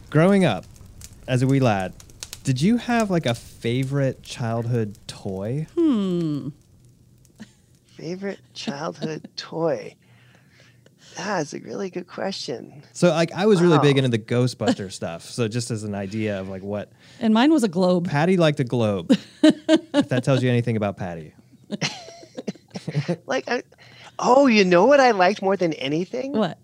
growing 0.10 0.46
up 0.46 0.66
as 1.28 1.42
a 1.42 1.48
wee 1.48 1.60
lad, 1.60 1.94
did 2.44 2.62
you 2.62 2.78
have 2.78 3.10
like 3.10 3.26
a 3.26 3.34
favorite 3.36 4.24
childhood 4.24 4.98
toy? 5.24 5.68
Hmm. 5.76 6.50
Favorite 7.96 8.40
childhood 8.54 9.30
toy? 9.36 9.96
That's 11.18 11.54
a 11.54 11.60
really 11.60 11.90
good 11.90 12.08
question. 12.08 12.84
So 12.94 13.10
like 13.10 13.32
I 13.34 13.46
was 13.46 13.62
really 13.62 13.80
big 13.80 13.98
into 13.98 14.10
the 14.10 14.20
Ghostbuster 14.20 14.92
stuff. 14.92 15.24
So 15.24 15.48
just 15.48 15.72
as 15.72 15.84
an 15.84 15.96
idea 15.96 16.40
of 16.40 16.48
like 16.48 16.62
what 16.62 16.92
and 17.20 17.34
mine 17.34 17.52
was 17.52 17.64
a 17.64 17.68
globe. 17.68 18.08
Patti 18.08 18.38
liked 18.38 18.60
a 18.60 18.64
globe. 18.64 19.12
if 19.44 20.10
that 20.10 20.24
tells 20.24 20.42
you 20.42 20.50
anything 20.50 20.78
about 20.78 20.96
Patti. 20.96 21.34
Like, 23.26 23.50
I, 23.50 23.64
oh, 24.18 24.48
you 24.48 24.66
know 24.66 24.86
what 24.86 25.00
I 25.00 25.12
liked 25.12 25.42
more 25.42 25.58
than 25.58 25.74
anything? 25.74 26.34
What? 26.34 26.58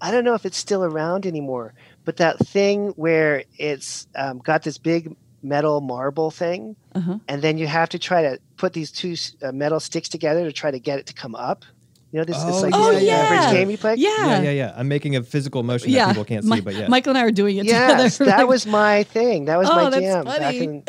I 0.00 0.10
don't 0.10 0.24
know 0.24 0.34
if 0.34 0.46
it's 0.46 0.56
still 0.56 0.84
around 0.84 1.26
anymore, 1.26 1.74
but 2.04 2.16
that 2.18 2.38
thing 2.38 2.88
where 2.90 3.44
it's 3.58 4.06
um, 4.14 4.38
got 4.38 4.62
this 4.62 4.78
big 4.78 5.14
metal 5.42 5.80
marble 5.80 6.30
thing, 6.30 6.76
Uh-huh. 6.94 7.18
and 7.28 7.42
then 7.42 7.58
you 7.58 7.66
have 7.66 7.88
to 7.90 7.98
try 7.98 8.22
to 8.22 8.38
put 8.56 8.72
these 8.72 8.90
two 8.92 9.14
uh, 9.42 9.52
metal 9.52 9.80
sticks 9.80 10.08
together 10.08 10.44
to 10.44 10.52
try 10.52 10.70
to 10.70 10.78
get 10.78 10.98
it 10.98 11.06
to 11.06 11.14
come 11.14 11.34
up. 11.34 11.64
You 12.12 12.18
know, 12.18 12.24
this 12.24 12.36
Oh, 12.40 12.48
it's 12.48 12.62
like 12.62 12.72
Oh, 12.74 12.90
this 12.92 13.04
yeah. 13.04 13.14
average 13.14 13.52
game 13.56 13.70
you 13.70 13.78
play. 13.78 13.94
Yeah. 13.96 14.08
Yeah, 14.18 14.42
yeah, 14.42 14.50
yeah. 14.50 14.74
I'm 14.76 14.88
making 14.88 15.14
a 15.14 15.22
physical 15.22 15.62
motion 15.62 15.90
Yeah. 15.90 16.06
that 16.06 16.10
people 16.12 16.24
can't 16.24 16.44
Mi- 16.44 16.56
see, 16.56 16.60
but 16.60 16.74
yeah. 16.74 16.88
Michael 16.88 17.10
and 17.10 17.18
I 17.18 17.22
are 17.22 17.30
doing 17.30 17.58
it 17.58 17.66
Yes, 17.66 18.16
together. 18.18 18.30
that 18.32 18.38
Like, 18.38 18.48
was 18.48 18.66
my 18.66 19.04
thing. 19.04 19.44
That 19.44 19.58
was 19.58 19.68
Oh, 19.70 19.76
my 19.76 19.90
that's 19.90 20.02
jam 20.02 20.24
back 20.24 20.54
in 20.54 20.82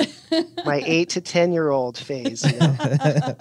my 0.66 0.82
eight 0.84 1.10
to 1.10 1.22
ten 1.22 1.52
year 1.54 1.70
old 1.70 1.96
phase. 1.98 2.44
You 2.44 2.58
know? 2.58 2.76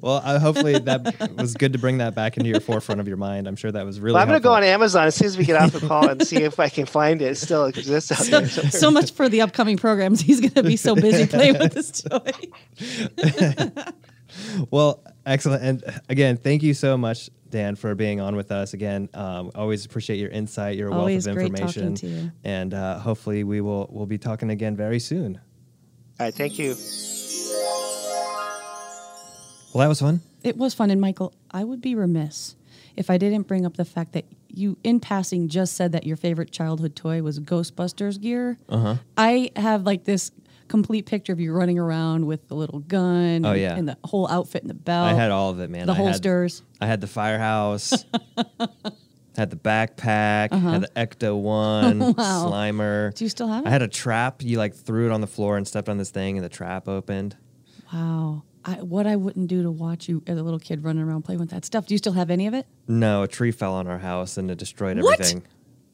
well, 0.00 0.20
uh, 0.24 0.38
hopefully 0.38 0.78
that 0.78 1.34
was 1.36 1.54
good 1.54 1.72
to 1.72 1.80
bring 1.80 1.98
that 1.98 2.14
back 2.14 2.36
into 2.36 2.48
your 2.48 2.60
forefront 2.60 3.00
of 3.00 3.08
your 3.08 3.16
mind. 3.16 3.48
I'm 3.48 3.56
sure 3.56 3.72
that 3.72 3.84
was 3.84 3.98
really. 3.98 4.14
Well, 4.14 4.22
I'm 4.22 4.28
going 4.28 4.38
to 4.38 4.44
go 4.44 4.52
on. 4.52 4.62
Amazon 4.62 5.06
as 5.08 5.16
soon 5.16 5.26
as 5.26 5.36
we 5.36 5.44
get 5.46 5.60
off 5.60 5.72
the 5.72 5.80
call 5.80 6.08
and 6.08 6.24
see 6.24 6.36
if 6.44 6.60
I 6.60 6.68
can 6.68 6.86
find 6.86 7.20
it. 7.22 7.32
It 7.32 7.36
still 7.38 7.64
exists 7.64 8.12
out 8.12 8.18
so, 8.18 8.40
there. 8.40 8.48
somewhere. 8.48 8.70
so 8.70 8.90
much 8.92 9.12
for 9.12 9.28
the 9.28 9.40
upcoming 9.40 9.78
programs. 9.78 10.20
He's 10.20 10.40
going 10.40 10.52
to 10.52 10.62
be 10.62 10.76
so 10.76 10.94
busy 10.94 11.26
playing 11.26 11.58
with 11.58 11.72
this 11.72 12.02
toy. 12.02 12.20
Well, 14.70 15.02
excellent. 15.28 15.62
And 15.62 16.00
again, 16.08 16.36
thank 16.36 16.62
you 16.62 16.74
so 16.74 16.96
much, 16.96 17.30
Dan, 17.50 17.76
for 17.76 17.94
being 17.94 18.20
on 18.20 18.34
with 18.36 18.50
us. 18.50 18.74
Again, 18.74 19.08
um, 19.14 19.50
always 19.54 19.84
appreciate 19.84 20.18
your 20.18 20.30
insight, 20.30 20.76
your 20.76 20.92
Always 20.92 21.26
wealth 21.26 21.36
of 21.36 21.42
information. 21.42 21.58
great 21.64 21.66
talking 21.74 21.82
information, 21.88 22.18
to 22.18 22.24
you. 22.26 22.32
and 22.44 22.74
uh, 22.74 22.98
hopefully 22.98 23.44
we 23.44 23.60
will 23.60 23.88
we'll 23.90 24.06
be 24.06 24.18
talking 24.18 24.50
again 24.50 24.76
very 24.76 24.98
soon. 24.98 25.40
All 26.18 26.26
right, 26.26 26.34
thank 26.34 26.58
you. 26.58 26.74
Well, 29.74 29.82
that 29.82 29.88
was 29.88 30.00
fun. 30.00 30.20
It 30.42 30.56
was 30.56 30.74
fun. 30.74 30.90
And 30.90 31.00
Michael, 31.00 31.34
I 31.50 31.62
would 31.64 31.80
be 31.80 31.94
remiss 31.94 32.56
if 32.96 33.10
I 33.10 33.18
didn't 33.18 33.46
bring 33.46 33.66
up 33.66 33.76
the 33.76 33.84
fact 33.84 34.12
that 34.12 34.24
you, 34.48 34.78
in 34.82 34.98
passing, 34.98 35.48
just 35.48 35.74
said 35.74 35.92
that 35.92 36.04
your 36.06 36.16
favorite 36.16 36.50
childhood 36.50 36.96
toy 36.96 37.22
was 37.22 37.38
Ghostbusters 37.38 38.20
gear. 38.20 38.56
Uh-huh. 38.68 38.96
I 39.16 39.50
have 39.56 39.82
like 39.82 40.04
this 40.04 40.32
complete 40.68 41.06
picture 41.06 41.32
of 41.32 41.40
you 41.40 41.52
running 41.52 41.78
around 41.78 42.26
with 42.26 42.46
the 42.48 42.54
little 42.54 42.80
gun 42.80 43.44
Oh, 43.44 43.52
and, 43.52 43.60
yeah. 43.60 43.74
and 43.76 43.88
the 43.88 43.96
whole 44.04 44.28
outfit 44.28 44.62
and 44.62 44.70
the 44.70 44.74
belt. 44.74 45.08
I 45.08 45.14
had 45.14 45.30
all 45.30 45.50
of 45.50 45.60
it, 45.60 45.70
man. 45.70 45.86
the 45.86 45.92
I 45.92 45.96
had- 45.96 46.04
holsters. 46.06 46.62
I 46.80 46.86
had 46.86 47.00
the 47.00 47.06
firehouse. 47.06 48.04
had 49.36 49.50
the 49.50 49.56
backpack. 49.56 50.52
Had 50.52 50.82
the 50.82 50.90
Ecto 50.96 51.40
One 51.40 52.02
Uh-huh. 52.02 52.14
Wow. 52.16 52.46
Slimer. 52.50 53.14
Do 53.14 53.24
you 53.24 53.28
still 53.30 53.48
have 53.48 53.64
it? 53.64 53.68
I 53.68 53.70
had 53.70 53.82
a 53.82 53.88
trap. 53.88 54.42
You 54.42 54.58
like 54.58 54.74
threw 54.74 55.06
it 55.06 55.12
on 55.12 55.20
the 55.20 55.26
floor 55.26 55.56
and 55.56 55.66
stepped 55.66 55.88
on 55.88 55.96
this 55.98 56.10
thing, 56.10 56.36
and 56.36 56.44
the 56.44 56.48
trap 56.48 56.88
opened. 56.88 57.36
Wow. 57.92 58.42
I, 58.64 58.74
what 58.82 59.06
I 59.06 59.16
wouldn't 59.16 59.46
do 59.48 59.62
to 59.62 59.70
watch 59.70 60.08
you 60.08 60.22
as 60.26 60.36
a 60.36 60.42
little 60.42 60.58
kid 60.58 60.84
running 60.84 61.02
around 61.02 61.22
playing 61.22 61.40
with 61.40 61.50
that 61.50 61.64
stuff. 61.64 61.86
Do 61.86 61.94
you 61.94 61.98
still 61.98 62.12
have 62.12 62.28
any 62.30 62.46
of 62.48 62.54
it? 62.54 62.66
No, 62.86 63.22
a 63.22 63.28
tree 63.28 63.50
fell 63.52 63.72
on 63.74 63.86
our 63.86 63.98
house 63.98 64.36
and 64.36 64.50
it 64.50 64.58
destroyed 64.58 65.00
What? 65.00 65.14
everything. 65.20 65.44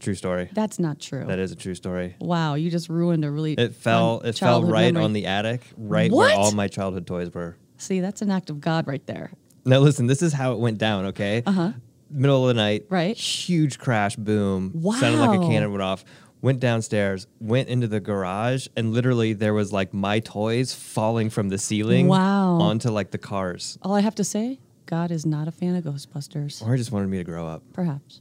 True 0.04 0.14
story. 0.14 0.48
That's 0.52 0.78
not 0.78 1.00
true. 1.00 1.24
That 1.26 1.38
is 1.38 1.50
a 1.50 1.56
true 1.56 1.74
story. 1.74 2.14
wow, 2.20 2.54
you 2.54 2.70
just 2.70 2.88
ruined 2.88 3.24
a 3.24 3.30
really 3.30 3.54
It 3.54 3.74
fell. 3.74 4.20
It 4.20 4.38
fell 4.38 4.62
right 4.62 4.92
memory. 4.92 5.04
on 5.04 5.12
the 5.14 5.26
attic, 5.26 5.62
right 5.76 6.10
What? 6.12 6.28
where 6.28 6.36
all 6.38 6.52
my 6.52 6.68
childhood 6.68 7.06
toys 7.06 7.32
were. 7.32 7.56
See, 7.78 8.00
that's 8.00 8.20
an 8.22 8.30
act 8.30 8.50
of 8.50 8.60
God 8.60 8.86
right 8.86 9.04
there. 9.06 9.32
Now 9.64 9.78
listen, 9.78 10.06
this 10.06 10.20
is 10.22 10.32
how 10.34 10.52
it 10.52 10.58
went 10.58 10.76
down. 10.78 11.06
Okay. 11.06 11.42
Uh 11.46 11.52
huh. 11.52 11.72
middle 12.10 12.42
of 12.48 12.54
the 12.54 12.62
night. 12.62 12.84
Right. 12.90 13.16
Huge 13.16 13.78
crash, 13.78 14.14
boom. 14.16 14.72
Wow. 14.74 14.92
Sounded 15.00 15.20
like 15.20 15.40
a 15.40 15.42
cannon 15.48 15.70
went 15.70 15.82
off. 15.82 16.04
Went 16.42 16.60
downstairs, 16.60 17.26
went 17.40 17.70
into 17.70 17.86
the 17.88 18.00
garage, 18.00 18.66
and 18.76 18.92
literally 18.92 19.32
there 19.32 19.54
was 19.54 19.72
like 19.72 19.94
my 19.94 20.20
toys 20.20 20.74
falling 20.74 21.30
from 21.30 21.48
the 21.48 21.56
ceiling 21.56 22.06
Wow. 22.08 22.56
onto 22.60 22.90
like 22.90 23.10
the 23.12 23.16
cars. 23.18 23.78
All 23.80 23.94
I 23.94 24.00
have 24.02 24.14
to 24.16 24.24
say, 24.24 24.60
God 24.84 25.10
is 25.10 25.24
not 25.24 25.48
a 25.48 25.50
fan 25.50 25.74
of 25.74 25.84
Ghostbusters. 25.84 26.60
Or 26.62 26.72
he 26.74 26.76
just 26.76 26.92
wanted 26.92 27.08
me 27.08 27.16
to 27.16 27.24
grow 27.24 27.46
up. 27.46 27.62
Perhaps. 27.72 28.20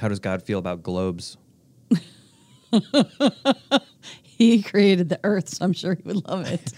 How 0.00 0.08
does 0.08 0.20
God 0.20 0.42
feel 0.42 0.58
about 0.58 0.82
globes? 0.82 1.36
He 4.42 4.60
created 4.60 5.08
the 5.08 5.20
earth, 5.22 5.50
so 5.50 5.64
I'm 5.64 5.72
sure 5.72 5.94
he 5.94 6.02
would 6.02 6.26
love 6.26 6.48
it. 6.48 6.72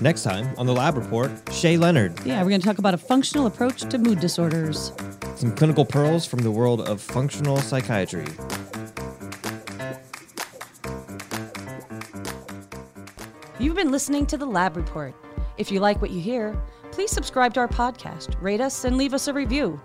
Next 0.00 0.22
time 0.22 0.54
on 0.56 0.64
the 0.64 0.72
Lab 0.72 0.96
Report, 0.96 1.30
Shay 1.52 1.76
Leonard. 1.76 2.18
yeah, 2.24 2.42
we're 2.42 2.48
going 2.48 2.62
to 2.62 2.66
talk 2.66 2.78
about 2.78 2.94
a 2.94 2.98
functional 2.98 3.44
approach 3.46 3.82
to 3.82 3.98
mood 3.98 4.18
disorders. 4.18 4.92
Some 5.36 5.54
clinical 5.54 5.84
pearls 5.84 6.24
from 6.24 6.38
the 6.38 6.50
world 6.50 6.88
of 6.88 7.02
functional 7.02 7.58
psychiatry. 7.58 8.24
You've 13.58 13.76
been 13.76 13.90
listening 13.90 14.24
to 14.24 14.38
the 14.38 14.46
Lab 14.46 14.74
Report. 14.74 15.14
If 15.58 15.70
you 15.70 15.80
like 15.80 16.00
what 16.00 16.12
you 16.12 16.20
hear, 16.22 16.58
please 16.92 17.10
subscribe 17.10 17.52
to 17.54 17.60
our 17.60 17.68
podcast, 17.68 18.40
rate 18.40 18.62
us, 18.62 18.84
and 18.86 18.96
leave 18.96 19.12
us 19.12 19.28
a 19.28 19.34
review. 19.34 19.78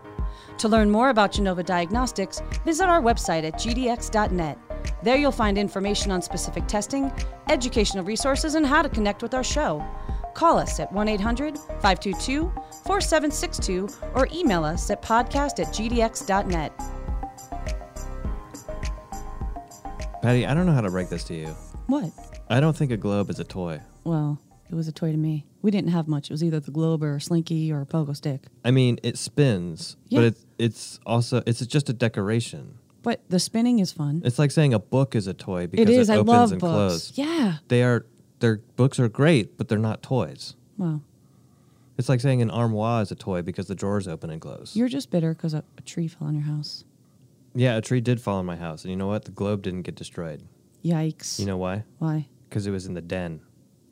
To 0.60 0.70
learn 0.70 0.90
more 0.90 1.10
about 1.10 1.34
Genova 1.34 1.64
Diagnostics, 1.64 2.42
visit 2.64 2.88
our 2.88 3.02
website 3.02 3.44
at 3.44 3.56
gdx.net. 3.56 4.58
There 5.04 5.18
you'll 5.18 5.32
find 5.32 5.58
information 5.58 6.12
on 6.12 6.22
specific 6.22 6.68
testing, 6.68 7.12
educational 7.50 8.04
resources, 8.04 8.56
and 8.56 8.66
how 8.66 8.82
to 8.82 8.90
connect 8.90 9.22
with 9.22 9.34
our 9.34 9.44
show. 9.44 9.86
Call 10.34 10.58
us 10.58 10.80
at 10.80 10.92
1 10.92 11.08
800 11.08 11.58
522 11.58 12.52
4762 12.84 13.88
or 14.14 14.28
email 14.34 14.64
us 14.64 14.90
at 14.90 15.02
podcast 15.02 15.60
at 15.60 15.74
gdx.net. 15.74 16.74
Patti, 20.22 20.46
I 20.46 20.54
don't 20.54 20.66
know 20.66 20.74
how 20.74 20.82
to 20.82 20.90
break 20.90 21.10
this 21.10 21.24
to 21.26 21.36
you. 21.36 21.48
What? 21.88 22.12
I 22.50 22.60
don't 22.60 22.76
think 22.76 22.92
a 22.92 22.98
globe 22.98 23.30
is 23.30 23.40
a 23.40 23.44
toy. 23.44 23.80
Well, 24.04 24.42
it 24.70 24.76
was 24.76 24.88
a 24.88 24.92
toy 24.92 25.12
to 25.12 25.18
me. 25.18 25.46
We 25.62 25.72
didn't 25.72 25.92
have 25.92 26.08
much. 26.08 26.30
It 26.30 26.34
was 26.34 26.44
either 26.44 26.60
the 26.60 26.72
globe 26.72 27.04
or 27.04 27.16
a 27.16 27.22
slinky 27.22 27.72
or 27.72 27.82
a 27.82 27.86
pogo 27.86 28.16
stick. 28.16 28.42
I 28.64 28.72
mean, 28.72 29.00
it 29.04 29.18
spins, 29.18 29.98
Yeah. 30.10 30.20
but 30.20 30.26
it's 30.26 30.46
it's 30.58 31.00
also 31.06 31.42
it's 31.46 31.66
just 31.66 31.90
a 31.90 31.94
decoration. 31.94 32.78
But 33.04 33.22
the 33.30 33.40
spinning 33.40 33.80
is 33.80 33.92
fun. 33.92 34.22
It's 34.26 34.40
like 34.40 34.50
saying 34.52 34.74
a 34.74 34.80
book 34.80 35.16
is 35.16 35.28
a 35.28 35.34
toy 35.34 35.68
because 35.68 35.88
It 35.90 35.94
is. 35.94 36.10
it 36.10 36.14
I 36.14 36.16
opens 36.18 36.28
love 36.30 36.52
and 36.54 36.62
books. 36.62 36.72
closes. 37.12 37.18
Yeah. 37.18 37.58
They 37.68 37.84
are 37.84 38.06
their 38.40 38.58
books 38.76 39.00
are 39.00 39.08
great, 39.10 39.58
but 39.58 39.68
they're 39.70 39.78
not 39.80 40.02
toys. 40.04 40.56
Well, 40.78 41.02
It's 41.98 42.10
like 42.10 42.20
saying 42.20 42.42
an 42.42 42.50
armoire 42.52 43.02
is 43.02 43.12
a 43.12 43.16
toy 43.16 43.42
because 43.42 43.68
the 43.68 43.76
drawers 43.76 44.08
open 44.08 44.30
and 44.30 44.42
close. 44.42 44.76
you're 44.76 44.90
just 44.90 45.10
bitter 45.12 45.34
because 45.34 45.54
a, 45.54 45.64
a 45.78 45.82
tree 45.82 46.08
fell 46.08 46.28
on 46.28 46.34
your 46.36 46.44
house. 46.44 46.84
yeah, 47.54 47.78
a 47.78 47.82
tree 47.82 48.02
did 48.02 48.20
fall 48.20 48.38
on 48.40 48.46
my 48.46 48.58
house, 48.58 48.84
and 48.84 48.90
you 48.92 48.98
know 48.98 49.08
what? 49.08 49.24
The 49.26 49.32
globe 49.32 49.62
didn't 49.62 49.84
get 49.84 49.96
destroyed. 49.96 50.44
Yikes. 50.84 51.40
You 51.40 51.46
know 51.46 51.58
why? 51.58 51.84
Why? 52.00 52.28
Because 52.50 52.68
it 52.68 52.72
was 52.72 52.86
in 52.86 52.94
the 52.94 53.02
den. 53.02 53.40